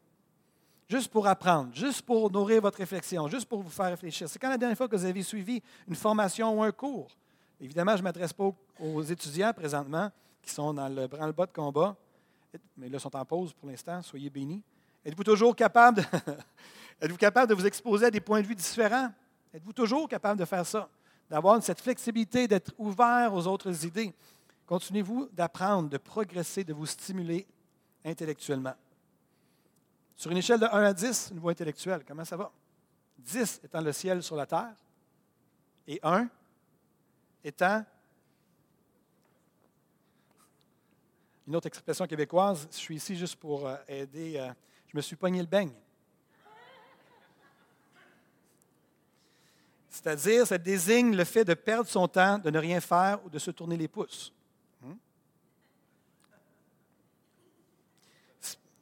[0.90, 4.28] juste pour apprendre, juste pour nourrir votre réflexion, juste pour vous faire réfléchir.
[4.28, 7.16] C'est quand la dernière fois que vous avez suivi une formation ou un cours?
[7.62, 10.10] Évidemment, je ne m'adresse pas aux étudiants présentement
[10.42, 11.96] qui sont dans le branle-bas de combat,
[12.76, 14.02] mais là, sont en pause pour l'instant.
[14.02, 14.64] Soyez bénis.
[15.06, 16.04] Êtes-vous toujours capable
[17.02, 19.12] Êtes-vous capable de vous exposer à des points de vue différents?
[19.54, 20.90] Êtes-vous toujours capable de faire ça?
[21.30, 24.14] D'avoir cette flexibilité, d'être ouvert aux autres idées?
[24.66, 27.48] Continuez-vous d'apprendre, de progresser, de vous stimuler
[28.04, 28.76] intellectuellement?
[30.16, 32.52] Sur une échelle de 1 à 10, niveau intellectuel, comment ça va?
[33.20, 34.76] 10 étant le ciel sur la terre
[35.88, 36.28] et 1
[37.44, 37.86] étant
[41.48, 42.68] une autre expression québécoise.
[42.72, 44.38] Je suis ici juste pour euh, aider.
[44.38, 44.52] Euh,
[44.88, 45.72] je me suis pogné le beigne.
[49.90, 53.40] C'est-à-dire, ça désigne le fait de perdre son temps, de ne rien faire ou de
[53.40, 54.34] se tourner les pouces.
[54.82, 54.94] Hmm?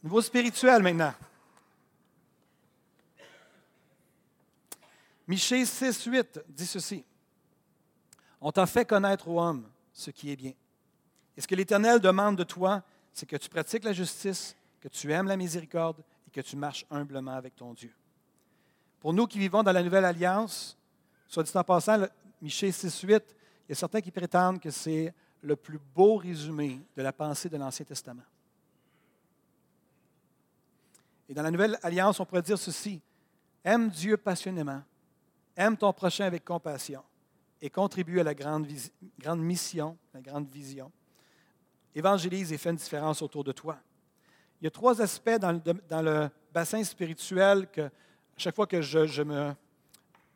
[0.03, 1.13] Niveau spirituel maintenant.
[5.27, 7.03] Michée 6, 8 dit ceci.
[8.39, 10.53] On t'a fait connaître aux hommes ce qui est bien.
[11.35, 15.11] Et ce que l'Éternel demande de toi, c'est que tu pratiques la justice, que tu
[15.11, 17.93] aimes la miséricorde et que tu marches humblement avec ton Dieu.
[18.99, 20.77] Pour nous qui vivons dans la nouvelle alliance,
[21.35, 22.07] Soit dit en passant,
[22.41, 23.19] Michée 6.8, il
[23.67, 27.57] y a certains qui prétendent que c'est le plus beau résumé de la pensée de
[27.57, 28.23] l'Ancien Testament.
[31.27, 33.01] Et dans la Nouvelle Alliance, on pourrait dire ceci.
[33.65, 34.81] Aime Dieu passionnément,
[35.57, 37.03] aime ton prochain avec compassion
[37.61, 38.65] et contribue à la grande,
[39.35, 40.89] mission, la grande vision.
[41.93, 43.77] Évangélise et fais une différence autour de toi.
[44.61, 47.91] Il y a trois aspects dans le, le bassin spirituel que, à
[48.37, 49.53] chaque fois que je me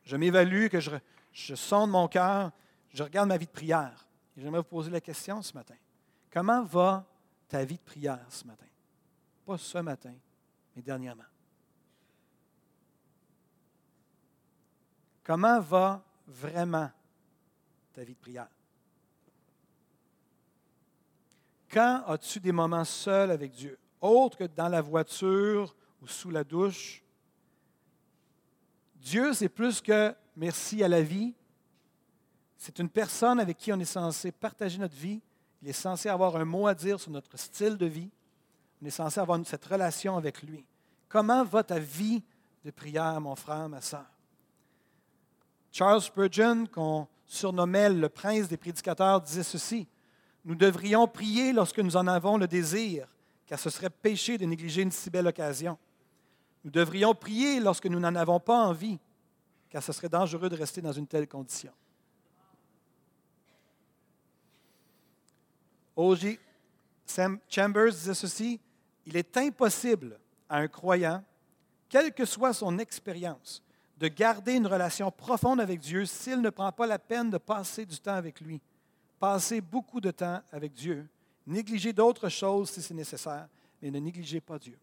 [0.10, 2.52] je m'évalue, que je, sonde mon cœur,
[2.90, 4.08] je regarde ma vie de prière.
[4.36, 5.76] Et j'aimerais vous poser la question ce matin.
[6.32, 7.06] Comment va
[7.48, 8.66] ta vie de prière ce matin?
[9.46, 10.16] Pas ce matin,
[10.76, 11.26] mais dernièrement.
[15.24, 16.90] Comment va vraiment
[17.94, 18.50] ta vie de prière?
[21.72, 26.44] Quand as-tu des moments seuls avec Dieu, autres que dans la voiture ou sous la
[26.44, 27.04] douche,
[29.00, 31.34] Dieu, c'est plus que merci à la vie.
[32.58, 35.22] C'est une personne avec qui on est censé partager notre vie.
[35.62, 38.10] Il est censé avoir un mot à dire sur notre style de vie.
[38.82, 40.66] On est censé avoir cette relation avec lui.
[41.08, 42.22] Comment va ta vie
[42.64, 44.06] de prière, mon frère, ma soeur?
[45.72, 49.88] Charles Spurgeon, qu'on surnommait le prince des prédicateurs, disait ceci.
[50.46, 53.08] Nous devrions prier lorsque nous en avons le désir,
[53.46, 55.78] car ce serait péché de négliger une si belle occasion.
[56.64, 59.00] Nous devrions prier lorsque nous n'en avons pas envie,
[59.70, 61.72] car ce serait dangereux de rester dans une telle condition.
[67.06, 68.60] Sam Chambers disait ceci,
[69.06, 71.24] il est impossible à un croyant,
[71.90, 73.64] quelle que soit son expérience,
[73.98, 77.86] de garder une relation profonde avec Dieu s'il ne prend pas la peine de passer
[77.86, 78.62] du temps avec lui.
[79.20, 81.06] Passer beaucoup de temps avec Dieu.
[81.46, 83.50] Négliger d'autres choses si c'est nécessaire,
[83.82, 84.78] mais ne négligez pas Dieu.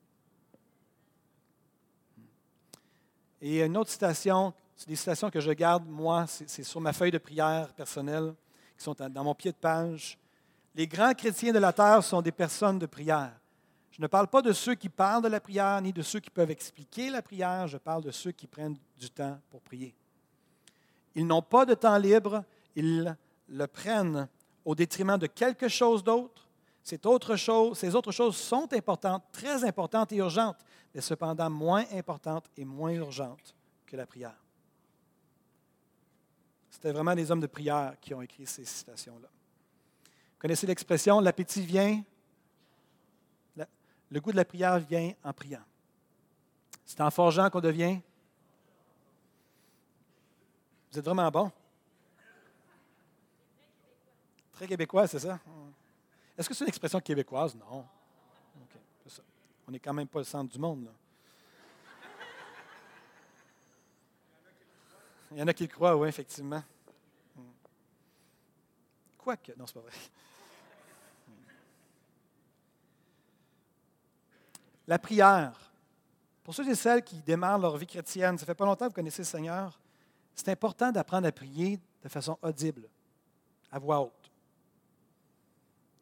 [3.41, 7.11] Et une autre citation, c'est des citations que je garde, moi, c'est sur ma feuille
[7.11, 8.35] de prière personnelle,
[8.77, 10.19] qui sont dans mon pied de page.
[10.75, 13.33] Les grands chrétiens de la terre sont des personnes de prière.
[13.91, 16.29] Je ne parle pas de ceux qui parlent de la prière, ni de ceux qui
[16.29, 19.95] peuvent expliquer la prière, je parle de ceux qui prennent du temps pour prier.
[21.15, 22.45] Ils n'ont pas de temps libre,
[22.75, 23.17] ils
[23.49, 24.29] le prennent
[24.67, 26.46] au détriment de quelque chose d'autre.
[26.87, 31.85] Ces autres choses, ces autres choses sont importantes, très importantes et urgentes, mais cependant moins
[31.93, 34.41] importante et moins urgente que la prière.
[36.71, 39.27] C'était vraiment des hommes de prière qui ont écrit ces citations-là.
[39.29, 42.05] Vous connaissez l'expression l'appétit vient,
[44.09, 45.65] le goût de la prière vient en priant.
[46.85, 47.99] C'est en forgeant qu'on devient.
[50.93, 51.51] Vous êtes vraiment bon?
[54.53, 55.41] Très québécois, c'est ça?
[56.37, 57.55] Est-ce que c'est une expression québécoise?
[57.55, 57.87] Non.
[59.67, 60.85] On n'est quand même pas le centre du monde.
[60.85, 60.91] Là.
[65.33, 66.63] Il y en a qui le croient, oui, effectivement.
[69.19, 69.93] Quoique, non, c'est pas vrai.
[74.87, 75.67] La prière
[76.47, 78.95] pour ceux et celles qui démarrent leur vie chrétienne, ça fait pas longtemps que vous
[78.95, 79.81] connaissez le Seigneur,
[80.33, 82.89] c'est important d'apprendre à prier de façon audible,
[83.73, 84.31] à voix haute.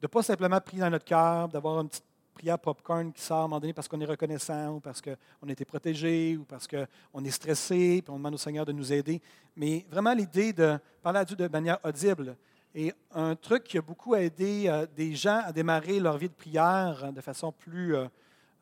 [0.04, 3.38] De ne pas simplement prier dans notre cœur, d'avoir une petite prière popcorn qui sort
[3.38, 6.44] à un moment donné parce qu'on est reconnaissant ou parce qu'on a été protégé ou
[6.44, 9.22] parce qu'on est stressé, puis on demande au Seigneur de nous aider.
[9.56, 12.36] Mais vraiment l'idée de parler à Dieu de manière audible.
[12.74, 16.34] Et un truc qui a beaucoup aidé euh, des gens à démarrer leur vie de
[16.34, 18.06] prière de façon plus, euh,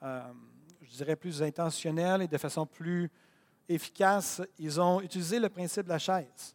[0.04, 0.22] euh,
[0.82, 3.10] je dirais, plus intentionnelle et de façon plus
[3.68, 6.54] efficace, ils ont utilisé le principe de la chaise.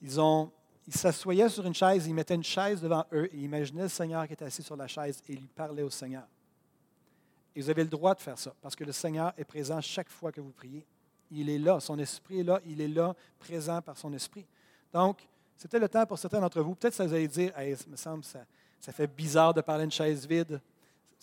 [0.00, 0.50] Ils ont
[0.86, 4.26] ils s'assoyaient sur une chaise, ils mettaient une chaise devant eux et imaginaient le Seigneur
[4.26, 6.26] qui était assis sur la chaise et ils parlaient au Seigneur.
[7.54, 10.08] Et vous avez le droit de faire ça parce que le Seigneur est présent chaque
[10.08, 10.84] fois que vous priez.
[11.30, 14.46] Il est là, son esprit est là, il est là, présent par son esprit.
[14.92, 16.74] Donc, c'était le temps pour certains d'entre vous.
[16.74, 18.40] Peut-être que vous allez dire, hey, ça me semble, ça,
[18.80, 20.60] ça fait bizarre de parler à une chaise vide.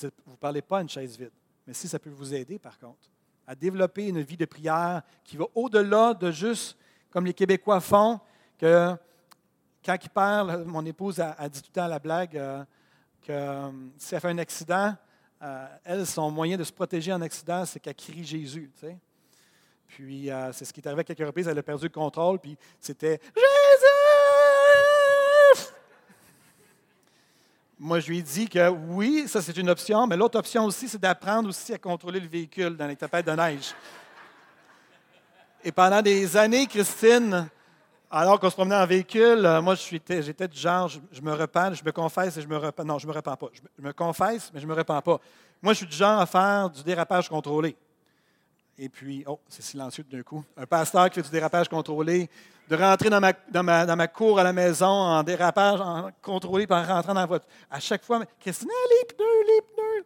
[0.02, 1.32] Vous ne parlez pas à une chaise vide.
[1.67, 3.10] Mais si ça peut vous aider, par contre,
[3.45, 6.78] à développer une vie de prière qui va au-delà de juste,
[7.10, 8.19] comme les Québécois font,
[8.58, 8.95] que
[9.86, 12.63] quand il parle, mon épouse a, dit tout le temps la blague euh,
[13.22, 14.96] que euh, si elle fait un accident,
[15.42, 18.70] euh, elle, son moyen de se protéger en accident, c'est qu'elle crie Jésus.
[19.88, 22.58] Puis c'est ce qui est arrivé à quelques reprises, elle a perdu le contrôle, puis
[22.80, 23.46] c'était Jésus!
[27.82, 30.89] Moi, je lui ai dit que oui, ça c'est une option, mais l'autre option aussi,
[30.89, 33.74] c'est d'apprendre aussi à contrôler le véhicule dans les tempêtes de neige.
[35.63, 37.50] Et pendant des années, Christine,
[38.12, 41.84] alors qu'on se promenait en véhicule, euh, moi, j'étais du genre, je, me repens, je
[41.84, 42.84] me confesse et je me repens.
[42.84, 43.48] Non, je me repens pas.
[43.54, 45.19] Je me, confesse, mais je me repens pas.
[45.62, 47.76] Moi, je suis du genre à faire du dérapage contrôlé.
[48.80, 50.43] Et puis, oh, c'est silencieux d'un coup.
[50.58, 52.30] Un pasteur qui fait du dérapage contrôlé,
[52.67, 56.88] de rentrer dans ma, dans ma, cour à la maison en dérapage en contrôlé par
[56.88, 57.50] rentrant dans la voiture.
[57.69, 60.06] À chaque fois, Christine, les pneus, les pneus?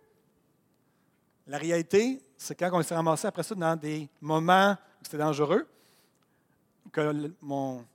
[1.47, 5.67] La réalité, c'est quand on s'est ramassé après ça dans des moments où c'était dangereux,
[6.91, 7.85] que mon,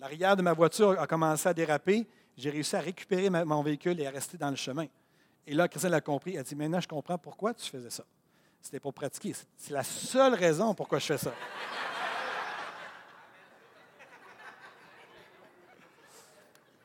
[0.00, 2.06] l'arrière de ma voiture a commencé à déraper.
[2.36, 4.86] J'ai réussi à récupérer mon véhicule et à rester dans le chemin.
[5.46, 6.32] Et là, Christine a compris.
[6.34, 8.04] Elle a dit Maintenant, je comprends pourquoi tu faisais ça.
[8.60, 9.34] C'était pour pratiquer.
[9.56, 11.32] C'est la seule raison pourquoi je fais ça.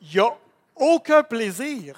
[0.02, 0.36] Il n'y a
[0.76, 1.98] aucun plaisir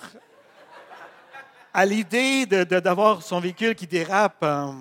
[1.74, 4.44] à l'idée d'avoir son véhicule qui dérape.
[4.44, 4.72] Euh,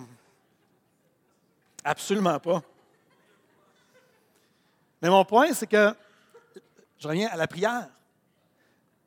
[1.84, 2.62] absolument pas.
[5.00, 5.94] Mais mon point, c'est que
[6.98, 7.88] je reviens à la prière.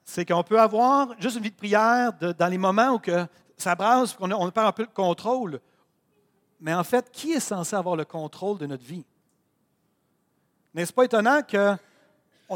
[0.04, 3.26] C'est qu'on peut avoir juste une vie de prière dans les moments où que
[3.58, 5.60] ça brasse, qu'on on perd un peu le contrôle.
[6.60, 9.06] Mais en fait, qui est censé avoir le contrôle de notre vie?
[10.74, 11.76] N'est-ce pas étonnant que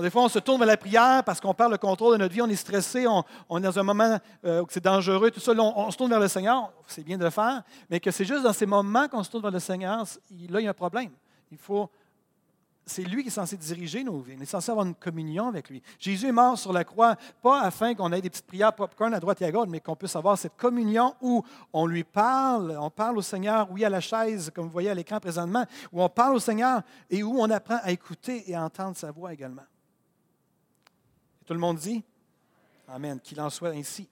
[0.02, 2.34] des fois, on se tourne vers la prière parce qu'on perd le contrôle de notre
[2.34, 5.54] vie, on est stressé, on, est dans un moment euh, où c'est dangereux, tout ça.
[5.54, 8.44] on, se tourne vers le Seigneur, c'est bien de le faire, mais que c'est juste
[8.44, 10.00] dans ces moments qu'on se tourne vers le Seigneur,
[10.50, 11.12] là, il y a un problème.
[11.52, 11.90] Il faut
[12.86, 14.36] c'est lui qui est censé diriger nos vies.
[14.38, 15.82] On est censé avoir une communion avec lui.
[15.98, 19.20] Jésus est mort sur la croix, pas afin qu'on ait des petites prières popcorn à
[19.20, 21.44] droite et à gauche, mais qu'on puisse avoir cette communion où
[21.74, 24.94] on lui parle, on parle au Seigneur, oui, à la chaise, comme vous voyez à
[24.94, 28.64] l'écran présentement, où on parle au Seigneur et où on apprend à écouter et à
[28.64, 29.66] entendre sa voix également.
[31.46, 32.04] tout le monde dit
[32.88, 34.08] Amen, qu'il en soit ainsi.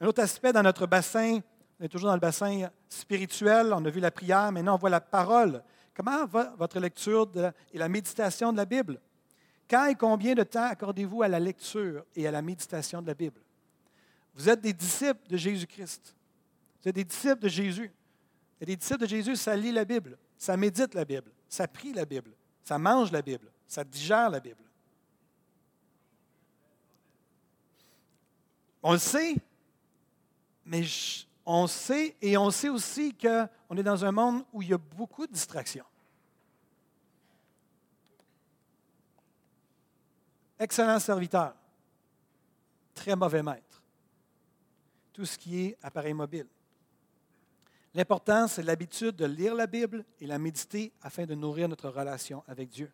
[0.00, 1.40] Un autre aspect dans notre bassin,
[1.78, 4.88] on est toujours dans le bassin spirituel, on a vu la prière, maintenant on voit
[4.88, 5.62] la parole.
[5.98, 7.28] Comment va votre lecture
[7.72, 9.00] et la méditation de la Bible?
[9.68, 13.14] Quand et combien de temps accordez-vous à la lecture et à la méditation de la
[13.14, 13.40] Bible?
[14.32, 16.14] Vous êtes des disciples de Jésus-Christ.
[16.80, 17.90] Vous êtes des disciples de Jésus.
[18.60, 21.92] Et des disciples de Jésus, ça lit la Bible, ça médite la Bible, ça prie
[21.92, 22.30] la Bible,
[22.62, 24.62] ça mange la Bible, ça digère la Bible.
[28.84, 29.34] On le sait,
[30.64, 30.84] mais
[31.50, 34.78] on sait et on sait aussi qu'on est dans un monde où il y a
[34.78, 35.86] beaucoup de distractions.
[40.58, 41.54] Excellent serviteur,
[42.94, 43.82] très mauvais maître.
[45.14, 46.46] Tout ce qui est appareil mobile.
[47.94, 52.44] L'important, c'est l'habitude de lire la Bible et la méditer afin de nourrir notre relation
[52.46, 52.92] avec Dieu.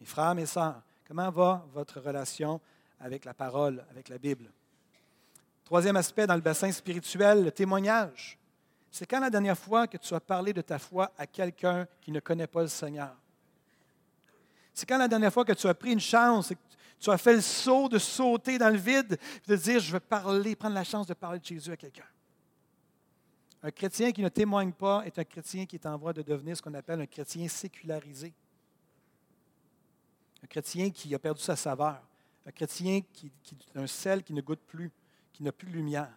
[0.00, 2.60] Mes frères, mes sœurs, comment va votre relation
[2.98, 4.50] avec la parole, avec la Bible?
[5.64, 8.38] Troisième aspect dans le bassin spirituel, le témoignage.
[8.90, 12.12] C'est quand la dernière fois que tu as parlé de ta foi à quelqu'un qui
[12.12, 13.16] ne connaît pas le Seigneur?
[14.74, 16.54] C'est quand la dernière fois que tu as pris une chance que
[17.00, 20.00] tu as fait le saut de sauter dans le vide et de dire, je veux
[20.00, 22.04] parler, prendre la chance de parler de Jésus à quelqu'un?
[23.62, 26.56] Un chrétien qui ne témoigne pas est un chrétien qui est en voie de devenir
[26.56, 28.32] ce qu'on appelle un chrétien sécularisé.
[30.42, 32.02] Un chrétien qui a perdu sa saveur.
[32.44, 34.90] Un chrétien qui, qui un sel qui ne goûte plus
[35.32, 36.12] qui n'a plus de lumière.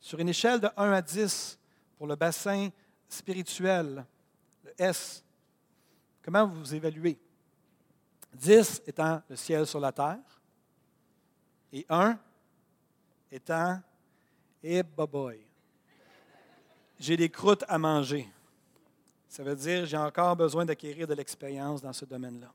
[0.00, 1.58] Sur une échelle de 1 à 10
[1.98, 2.70] pour le bassin
[3.08, 4.04] spirituel,
[4.64, 5.22] le S,
[6.22, 7.18] comment vous évaluez?
[8.32, 10.40] 10 étant le ciel sur la terre
[11.72, 12.18] et 1
[13.30, 13.80] étant
[14.62, 15.40] et boy.
[16.98, 18.28] J'ai des croûtes à manger.
[19.28, 22.52] Ça veut dire j'ai encore besoin d'acquérir de l'expérience dans ce domaine-là.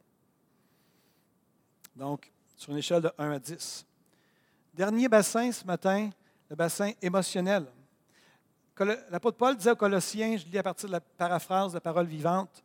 [1.95, 3.85] Donc, sur une échelle de 1 à 10.
[4.75, 6.09] Dernier bassin ce matin,
[6.49, 7.65] le bassin émotionnel.
[9.09, 12.07] L'apôtre Paul disait aux Colossiens, je lis à partir de la paraphrase de la parole
[12.07, 12.61] vivante,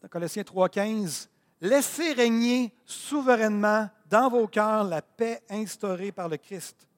[0.00, 1.28] dans Colossiens 3,15,
[1.60, 6.88] Laissez régner souverainement dans vos cœurs la paix instaurée par le Christ,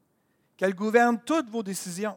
[0.57, 2.16] qu'elle gouverne toutes vos décisions.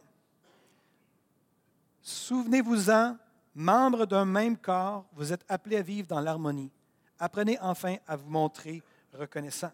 [2.00, 3.16] Souvenez-vous-en,
[3.56, 6.70] membres d'un même corps, vous êtes appelés à vivre dans l'harmonie.
[7.18, 9.72] Apprenez enfin à vous montrer reconnaissant.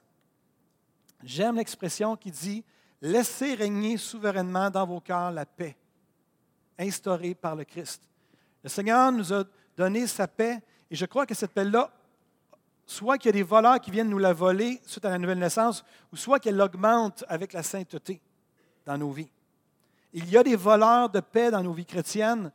[1.22, 2.64] J'aime l'expression qui dit
[3.02, 5.76] Laissez régner souverainement dans vos cœurs la paix,
[6.78, 8.02] instaurée par le Christ.
[8.62, 9.44] Le Seigneur nous a
[9.76, 11.90] donné sa paix et je crois que cette paix-là,
[12.84, 15.38] soit qu'il y a des voleurs qui viennent nous la voler suite à la nouvelle
[15.38, 18.20] naissance, ou soit qu'elle augmente avec la sainteté
[18.84, 19.30] dans nos vies.
[20.12, 22.50] Il y a des voleurs de paix dans nos vies chrétiennes,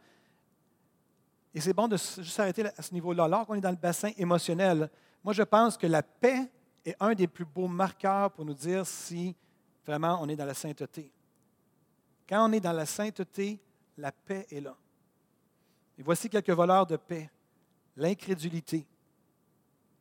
[1.54, 3.24] et c'est bon de juste arrêter à ce niveau-là.
[3.24, 4.90] Alors qu'on est dans le bassin émotionnel,
[5.24, 6.52] moi je pense que la paix
[6.86, 9.36] est un des plus beaux marqueurs pour nous dire si
[9.86, 11.12] vraiment on est dans la sainteté.
[12.30, 13.60] Quand on est dans la sainteté,
[13.98, 14.76] la paix est là.
[15.98, 17.30] Et voici quelques voleurs de paix.
[17.98, 18.86] L'incrédulité,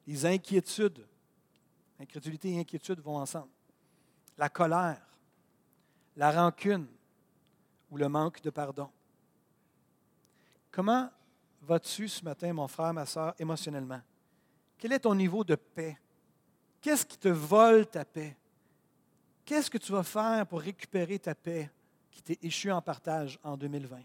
[0.06, 1.06] les inquiétudes.
[2.00, 3.50] Incrédulité et inquiétude vont ensemble.
[4.36, 5.00] La colère,
[6.16, 6.86] la rancune
[7.90, 8.90] ou le manque de pardon.
[10.72, 11.08] Comment
[11.62, 14.00] vas-tu ce matin, mon frère, ma soeur, émotionnellement?
[14.76, 15.96] Quel est ton niveau de paix?
[16.84, 18.36] Qu'est-ce qui te vole ta paix?
[19.46, 21.70] Qu'est-ce que tu vas faire pour récupérer ta paix
[22.10, 24.00] qui t'est échue en partage en 2020?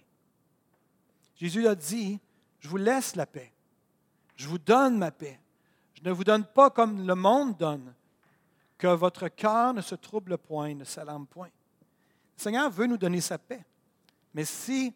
[1.35, 2.21] Jésus a dit,
[2.61, 3.51] je vous laisse la paix.
[4.37, 5.41] Je vous donne ma paix.
[5.93, 7.93] Je ne vous donne pas comme le monde donne,
[8.77, 11.49] que votre cœur ne se trouble point, ne s'alarme point.
[12.37, 13.65] Le Seigneur veut nous donner sa paix.
[14.33, 14.93] Mais si,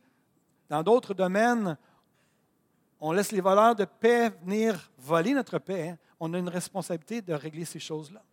[0.69, 1.77] dans d'autres domaines,
[3.01, 7.33] on laisse les voleurs de paix venir voler notre paix, on a une responsabilité de
[7.33, 8.23] régler ces choses-là.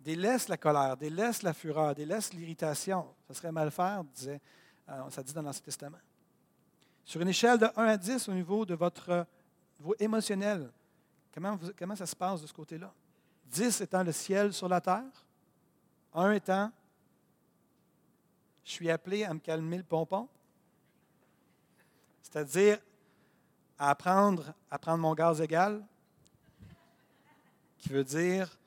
[0.00, 3.06] Délaisse la colère, délaisse la fureur, délaisse l'irritation.
[3.26, 4.40] Ça serait mal faire, disait,
[4.88, 5.98] euh, ça dit dans l'Ancien Testament.
[7.04, 9.26] Sur une échelle de 1 à 10 au niveau de votre
[9.78, 10.70] niveau émotionnel,
[11.32, 12.92] comment, comment ça se passe de ce côté-là?
[13.46, 15.26] 10 étant le ciel sur la terre,
[16.14, 16.70] 1 étant
[18.68, 20.28] je suis appelé à me calmer le pompon,
[22.22, 22.78] c'est-à-dire
[23.78, 25.84] à apprendre à prendre mon gaz égal,
[27.78, 28.58] qui veut dire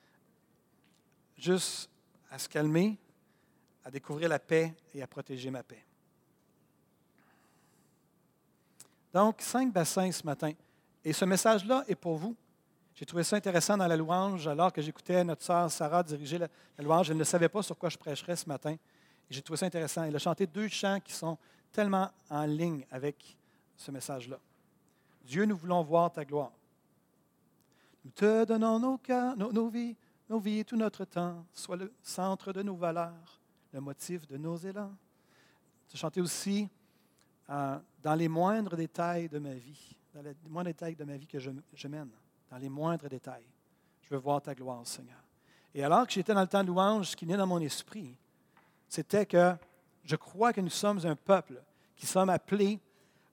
[1.38, 1.90] juste
[2.30, 2.98] à se calmer,
[3.84, 5.84] à découvrir la paix et à protéger ma paix.
[9.14, 10.54] Donc, cinq bassins ce matin.
[11.04, 12.36] Et ce message-là est pour vous.
[12.96, 16.48] J'ai trouvé ça intéressant dans la louange, alors que j'écoutais notre sœur Sarah diriger la,
[16.80, 17.10] louange.
[17.10, 18.76] Elle ne savait pas sur quoi je prêcherais ce matin.
[19.30, 20.04] J'ai trouvé ça intéressant.
[20.04, 21.38] Elle a chanté deux chants qui sont
[21.72, 23.38] tellement en ligne avec
[23.76, 24.38] ce message-là.
[25.24, 26.52] Dieu, nous voulons voir ta gloire.
[28.04, 29.96] Nous te donnons nos cœurs, nos, vies,
[30.30, 33.40] nos vies, tout notre temps, soit le centre de nos valeurs,
[33.72, 34.94] le motif de nos élans.
[35.88, 36.68] Tu chantais aussi
[37.50, 41.28] euh, dans les moindres détails de ma vie, dans les moindres détails de ma vie
[41.28, 42.10] que je, je, mène,
[42.50, 43.46] dans les moindres détails.
[44.02, 45.22] Je veux voir ta gloire, Seigneur.
[45.74, 48.16] Et alors que j'étais dans le temps de louange, ce qui venait dans mon esprit,
[48.88, 49.56] c'était que
[50.04, 51.62] je crois que nous sommes un peuple
[51.96, 52.80] qui sommes appelés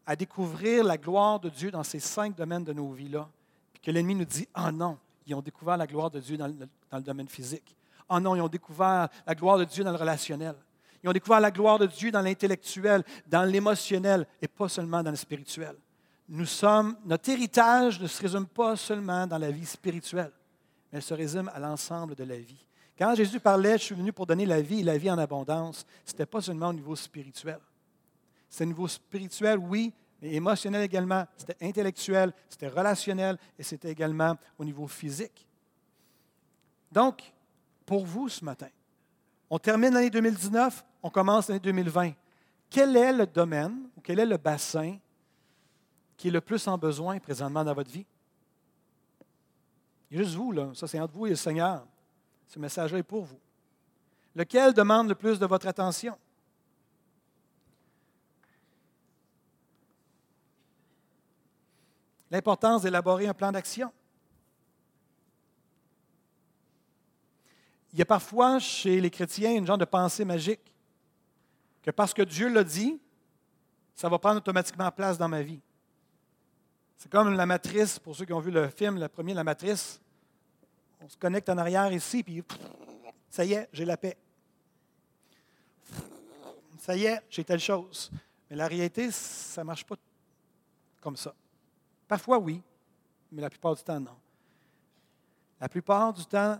[0.08, 3.28] à découvrir la gloire de Dieu dans ces cinq domaines de nos vies-là,
[3.74, 4.96] puis que l'ennemi nous dit Ah non,
[5.26, 7.76] ils ont découvert la gloire de Dieu dans le, domaine physique.
[8.08, 10.54] Ah non, ils ont découvert la gloire de Dieu dans le relationnel.
[11.04, 15.10] Ils ont découvert la gloire de Dieu dans l'intellectuel, dans l'émotionnel et pas seulement dans
[15.10, 15.76] le spirituel.
[16.26, 20.32] Nous sommes, notre héritage ne se résume pas seulement dans la vie spirituelle,
[20.90, 22.66] mais se résume à l'ensemble de la vie.
[22.96, 25.84] Quand Jésus parlait, je suis venu pour donner la vie et la vie en abondance,
[26.06, 27.58] ce n'était pas seulement au niveau spirituel.
[28.48, 31.26] C'est un niveau spirituel, oui, mais émotionnel également.
[31.36, 35.46] C'était intellectuel, c'était relationnel et c'était également au niveau physique.
[36.90, 37.32] Donc,
[37.84, 38.68] pour vous ce matin,
[39.50, 42.12] on termine l'année 2019, on commence l'année 2020.
[42.70, 44.98] Quel est le domaine ou quel est le bassin
[46.16, 48.04] qui est le plus en besoin présentement dans votre vie?
[50.10, 50.70] Il y a juste vous, là.
[50.74, 51.86] Ça, c'est entre vous et le Seigneur.
[52.46, 53.38] Ce message-là est pour vous.
[54.34, 56.16] Lequel demande le plus de votre attention?
[62.30, 63.92] L'importance d'élaborer un plan d'action.
[67.92, 70.60] Il y a parfois chez les chrétiens une genre de pensée magique,
[71.82, 73.00] que parce que Dieu l'a dit,
[73.94, 75.60] ça va prendre automatiquement place dans ma vie.
[76.96, 80.00] C'est comme la matrice, pour ceux qui ont vu le film, le premier, la matrice.
[81.00, 82.42] On se connecte en arrière ici, puis
[83.30, 84.16] ça y est, j'ai la paix.
[86.78, 88.10] Ça y est, j'ai telle chose.
[88.50, 89.96] Mais la réalité, ça ne marche pas
[91.00, 91.34] comme ça.
[92.08, 92.62] Parfois, oui,
[93.30, 94.16] mais la plupart du temps, non.
[95.60, 96.58] La plupart du temps,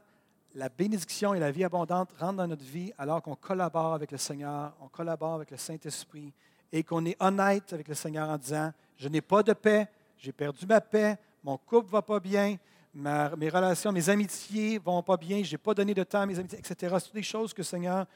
[0.54, 4.18] la bénédiction et la vie abondante rentrent dans notre vie alors qu'on collabore avec le
[4.18, 6.32] Seigneur, on collabore avec le Saint-Esprit
[6.70, 9.88] et qu'on est honnête avec le Seigneur en disant, je n'ai pas de paix,
[10.18, 12.56] j'ai perdu ma paix, mon couple ne va pas bien,
[12.94, 16.26] mes relations, mes amitiés ne vont pas bien, je n'ai pas donné de temps à
[16.26, 16.96] mes amitiés, etc.
[17.00, 18.06] C'est des choses que le Seigneur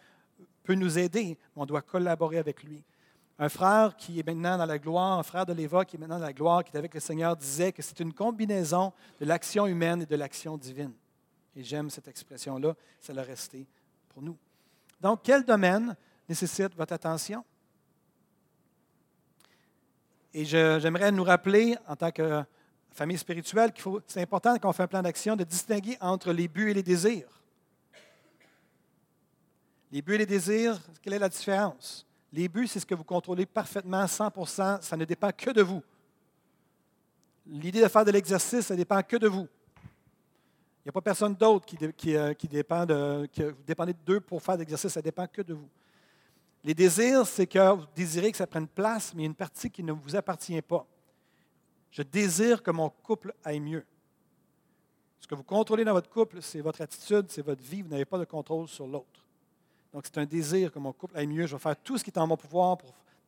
[0.64, 2.83] peut nous aider, on doit collaborer avec lui.
[3.39, 6.18] Un frère qui est maintenant dans la gloire, un frère de l'Éva qui est maintenant
[6.18, 9.66] dans la gloire, qui est avec le Seigneur, disait que c'est une combinaison de l'action
[9.66, 10.93] humaine et de l'action divine.
[11.57, 13.66] Et j'aime cette expression-là, ça l'a resté
[14.09, 14.37] pour nous.
[15.01, 15.97] Donc, quel domaine
[16.28, 17.45] nécessite votre attention?
[20.33, 22.45] Et j'aimerais nous rappeler, en tant que
[22.91, 26.33] famille spirituelle, qu'il faut, c'est important quand on fait un plan d'action de distinguer entre
[26.33, 27.43] les buts et les désirs.
[29.91, 32.07] Les buts et les désirs, quelle est la différence?
[32.33, 35.83] Les buts, c'est ce que vous contrôlez parfaitement, 100% ça ne dépend que de vous.
[37.47, 39.47] L'idée de faire de l'exercice, ça ne dépend que de vous.
[40.85, 43.95] Il n'y a pas personne d'autre qui, qui, euh, qui, dépend de, que vous dépendez
[44.05, 45.68] d'eux pour faire de l'exercice, ça ne dépend que de vous.
[46.64, 49.35] Les désirs, c'est que vous désirez que ça prenne place, mais il y a une
[49.35, 50.87] partie qui ne vous appartient pas.
[51.91, 53.85] Je désire que mon couple aille mieux.
[55.20, 57.83] Ce que vous contrôlez dans votre couple, c'est votre attitude, c'est votre vie.
[57.83, 59.21] Vous n'avez pas de contrôle sur l'autre.
[59.93, 61.47] Donc, c'est un désir que mon couple aille mieux.
[61.47, 62.78] Je vais faire tout ce qui est en mon pouvoir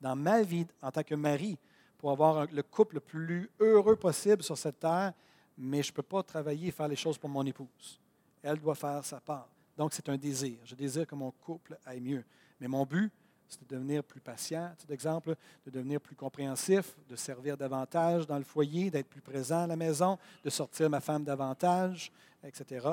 [0.00, 1.58] dans ma vie en tant que mari
[1.98, 5.12] pour avoir le couple le plus heureux possible sur cette terre,
[5.56, 8.00] mais je ne peux pas travailler et faire les choses pour mon épouse.
[8.42, 9.48] Elle doit faire sa part.
[9.76, 10.58] Donc, c'est un désir.
[10.64, 12.24] Je désire que mon couple aille mieux.
[12.60, 13.10] Mais mon but,
[13.48, 15.34] c'est de devenir plus patient, d'exemple,
[15.64, 19.76] de devenir plus compréhensif, de servir davantage dans le foyer, d'être plus présent à la
[19.76, 22.10] maison, de sortir ma femme davantage,
[22.42, 22.88] etc.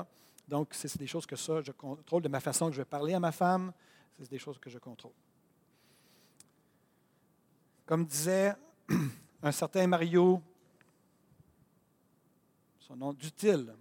[0.52, 3.14] Donc, c'est des choses que ça, je contrôle de ma façon que je vais parler
[3.14, 3.72] à ma femme,
[4.20, 5.14] c'est des choses que je contrôle.
[7.86, 8.54] Comme disait
[9.44, 10.42] un certain Mario,
[12.80, 13.74] son nom d'utile,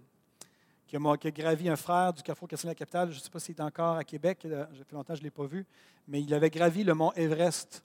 [0.87, 3.11] qui a, gravi un frère du Carrefour Casino la capitale.
[3.11, 5.23] Je ne sais pas s'il est encore à Québec, ça euh, fait longtemps que je
[5.23, 5.65] ne l'ai pas vu,
[6.07, 7.83] mais il avait gravi le mont Everest.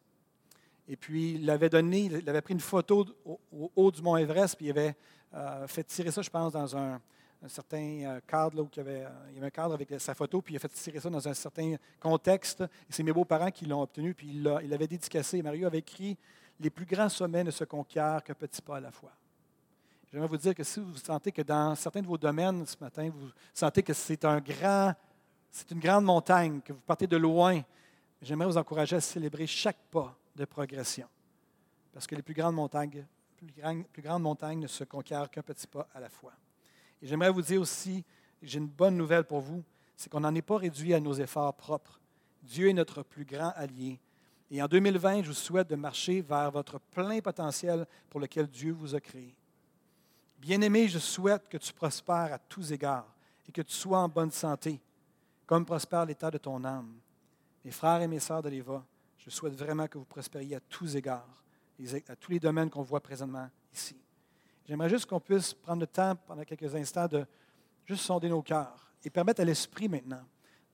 [0.87, 4.55] Et puis, il avait donné, il avait pris une photo au, haut du mont Everest,
[4.55, 4.95] puis il avait
[5.34, 7.01] euh, fait tirer ça, je pense, dans un,
[7.49, 10.55] certain euh, cadre, là, où il y, avait, avait, un cadre avec sa photo, puis
[10.55, 12.62] il a fait tirer ça dans un certain contexte.
[12.62, 15.43] Et c'est mes beaux-parents qui l'ont obtenu, puis il l'avait dédicacé.
[15.43, 16.16] Mario avait écrit
[16.59, 19.12] Les plus grands sommets ne se conquièrent qu'un petit pas à la fois.
[20.11, 23.11] J'aimerais vous dire que si vous sentez que dans certains de vos domaines ce matin,
[23.12, 24.41] vous sentez que c'est un
[25.70, 27.61] une grande montagne, que vous partez de loin,
[28.22, 31.09] j'aimerais vous encourager à célébrer chaque pas de progression.
[31.93, 33.05] Parce que les plus grandes montagnes,
[33.37, 36.32] plus grandes, montagnes ne se conquièrent qu'un petit pas à la fois.
[37.03, 38.05] Et j'aimerais vous dire aussi,
[38.43, 39.63] j'ai une bonne nouvelle pour vous,
[39.97, 42.01] c'est qu'on n'en est pas réduit à nos efforts propres.
[42.43, 43.99] Dieu est notre plus grand allié.
[44.51, 48.73] Et en 2020, je vous souhaite de marcher vers votre plein potentiel pour lequel Dieu
[48.73, 49.35] vous a créé.
[50.39, 53.13] Bien-aimé, je souhaite que tu prospères à tous égards
[53.49, 54.81] et que tu sois en bonne santé,
[55.47, 56.95] comme prospère l'état de ton âme.
[57.65, 58.85] Mes frères et mes sœurs de l'Éva,
[59.19, 61.43] je souhaite vraiment que vous prospériez à tous égards,
[62.09, 63.97] à tous les domaines qu'on voit présentement ici.
[64.69, 67.25] J'aimerais juste qu'on puisse prendre le temps pendant quelques instants de
[67.85, 70.23] juste sonder nos cœurs et permettre à l'Esprit maintenant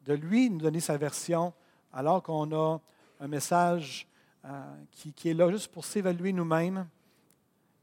[0.04, 1.52] de lui nous donner sa version
[1.92, 2.80] alors qu'on a
[3.20, 4.08] un message
[4.44, 6.88] euh, qui, est là juste pour s'évaluer nous-mêmes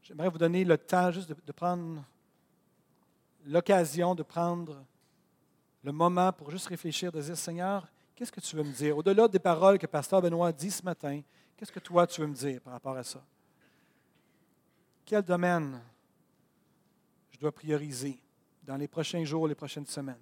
[0.02, 2.02] J'aimerais vous donner le temps juste de, prendre
[3.46, 4.84] l'occasion de prendre
[5.84, 7.86] le moment pour juste réfléchir, de dire, Seigneur,
[8.16, 8.96] qu'est-ce que tu veux me dire?
[8.96, 11.20] Au-delà des paroles que Pasteur Benoît dit ce matin,
[11.56, 13.22] qu'est-ce que toi tu veux me dire par rapport à ça?
[15.04, 15.80] Quel domaine
[17.40, 18.18] dois prioriser
[18.64, 20.20] dans les prochains jours, les prochaines semaines?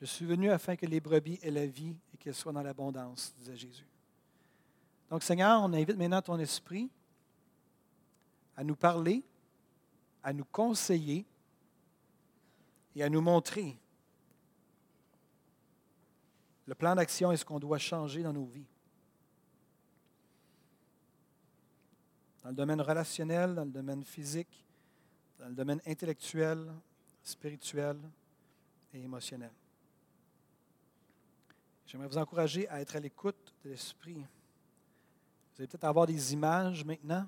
[0.00, 3.34] Je suis venu afin que les brebis aient la vie et qu'elles soient dans l'abondance,
[3.38, 3.86] disait Jésus.
[5.08, 6.90] Donc, Seigneur, on invite maintenant ton esprit
[8.56, 9.22] à nous parler,
[10.22, 11.24] à nous conseiller
[12.94, 13.78] et à nous montrer
[16.66, 18.66] le plan d'action et ce qu'on doit changer dans nos vies.
[22.42, 24.65] Dans le domaine relationnel, dans le domaine physique,
[25.38, 26.72] dans le domaine intellectuel,
[27.22, 27.98] spirituel
[28.92, 29.52] et émotionnel.
[31.86, 34.14] J'aimerais vous encourager à être à l'écoute de l'Esprit.
[34.14, 37.26] Vous allez peut-être avoir des images maintenant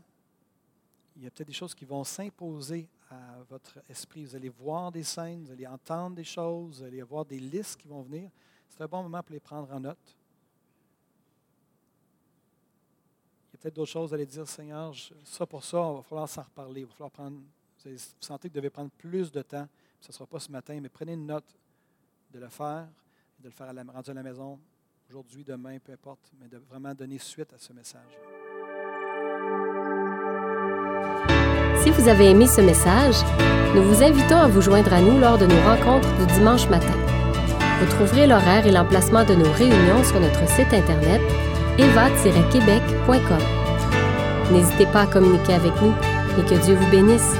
[1.18, 4.24] il y a peut-être des choses qui vont s'imposer à votre esprit.
[4.24, 7.80] Vous allez voir des scènes, vous allez entendre des choses, vous allez avoir des listes
[7.80, 8.30] qui vont venir.
[8.68, 10.16] C'est un bon moment pour les prendre en note.
[13.50, 14.94] peut-être d'autres choses à aller dire, Seigneur,
[15.24, 16.82] ça pour ça, il va falloir s'en reparler.
[16.82, 17.40] Il va falloir prendre.
[17.84, 19.68] Vous, sentez que vous devez prendre plus de temps.
[20.00, 21.56] Ce ne sera pas ce matin, mais prenez une note
[22.32, 22.86] de le faire,
[23.40, 24.58] de le faire à la, rendu à la maison,
[25.08, 28.18] aujourd'hui, demain, peu importe, mais de vraiment donner suite à ce message.
[31.82, 33.16] Si vous avez aimé ce message,
[33.74, 36.94] nous vous invitons à vous joindre à nous lors de nos rencontres du dimanche matin.
[37.80, 41.20] Vous trouverez l'horaire et l'emplacement de nos réunions sur notre site internet
[41.78, 43.38] eva-québec.com.
[44.50, 45.94] N'hésitez pas à communiquer avec nous
[46.38, 47.34] et que Dieu vous bénisse.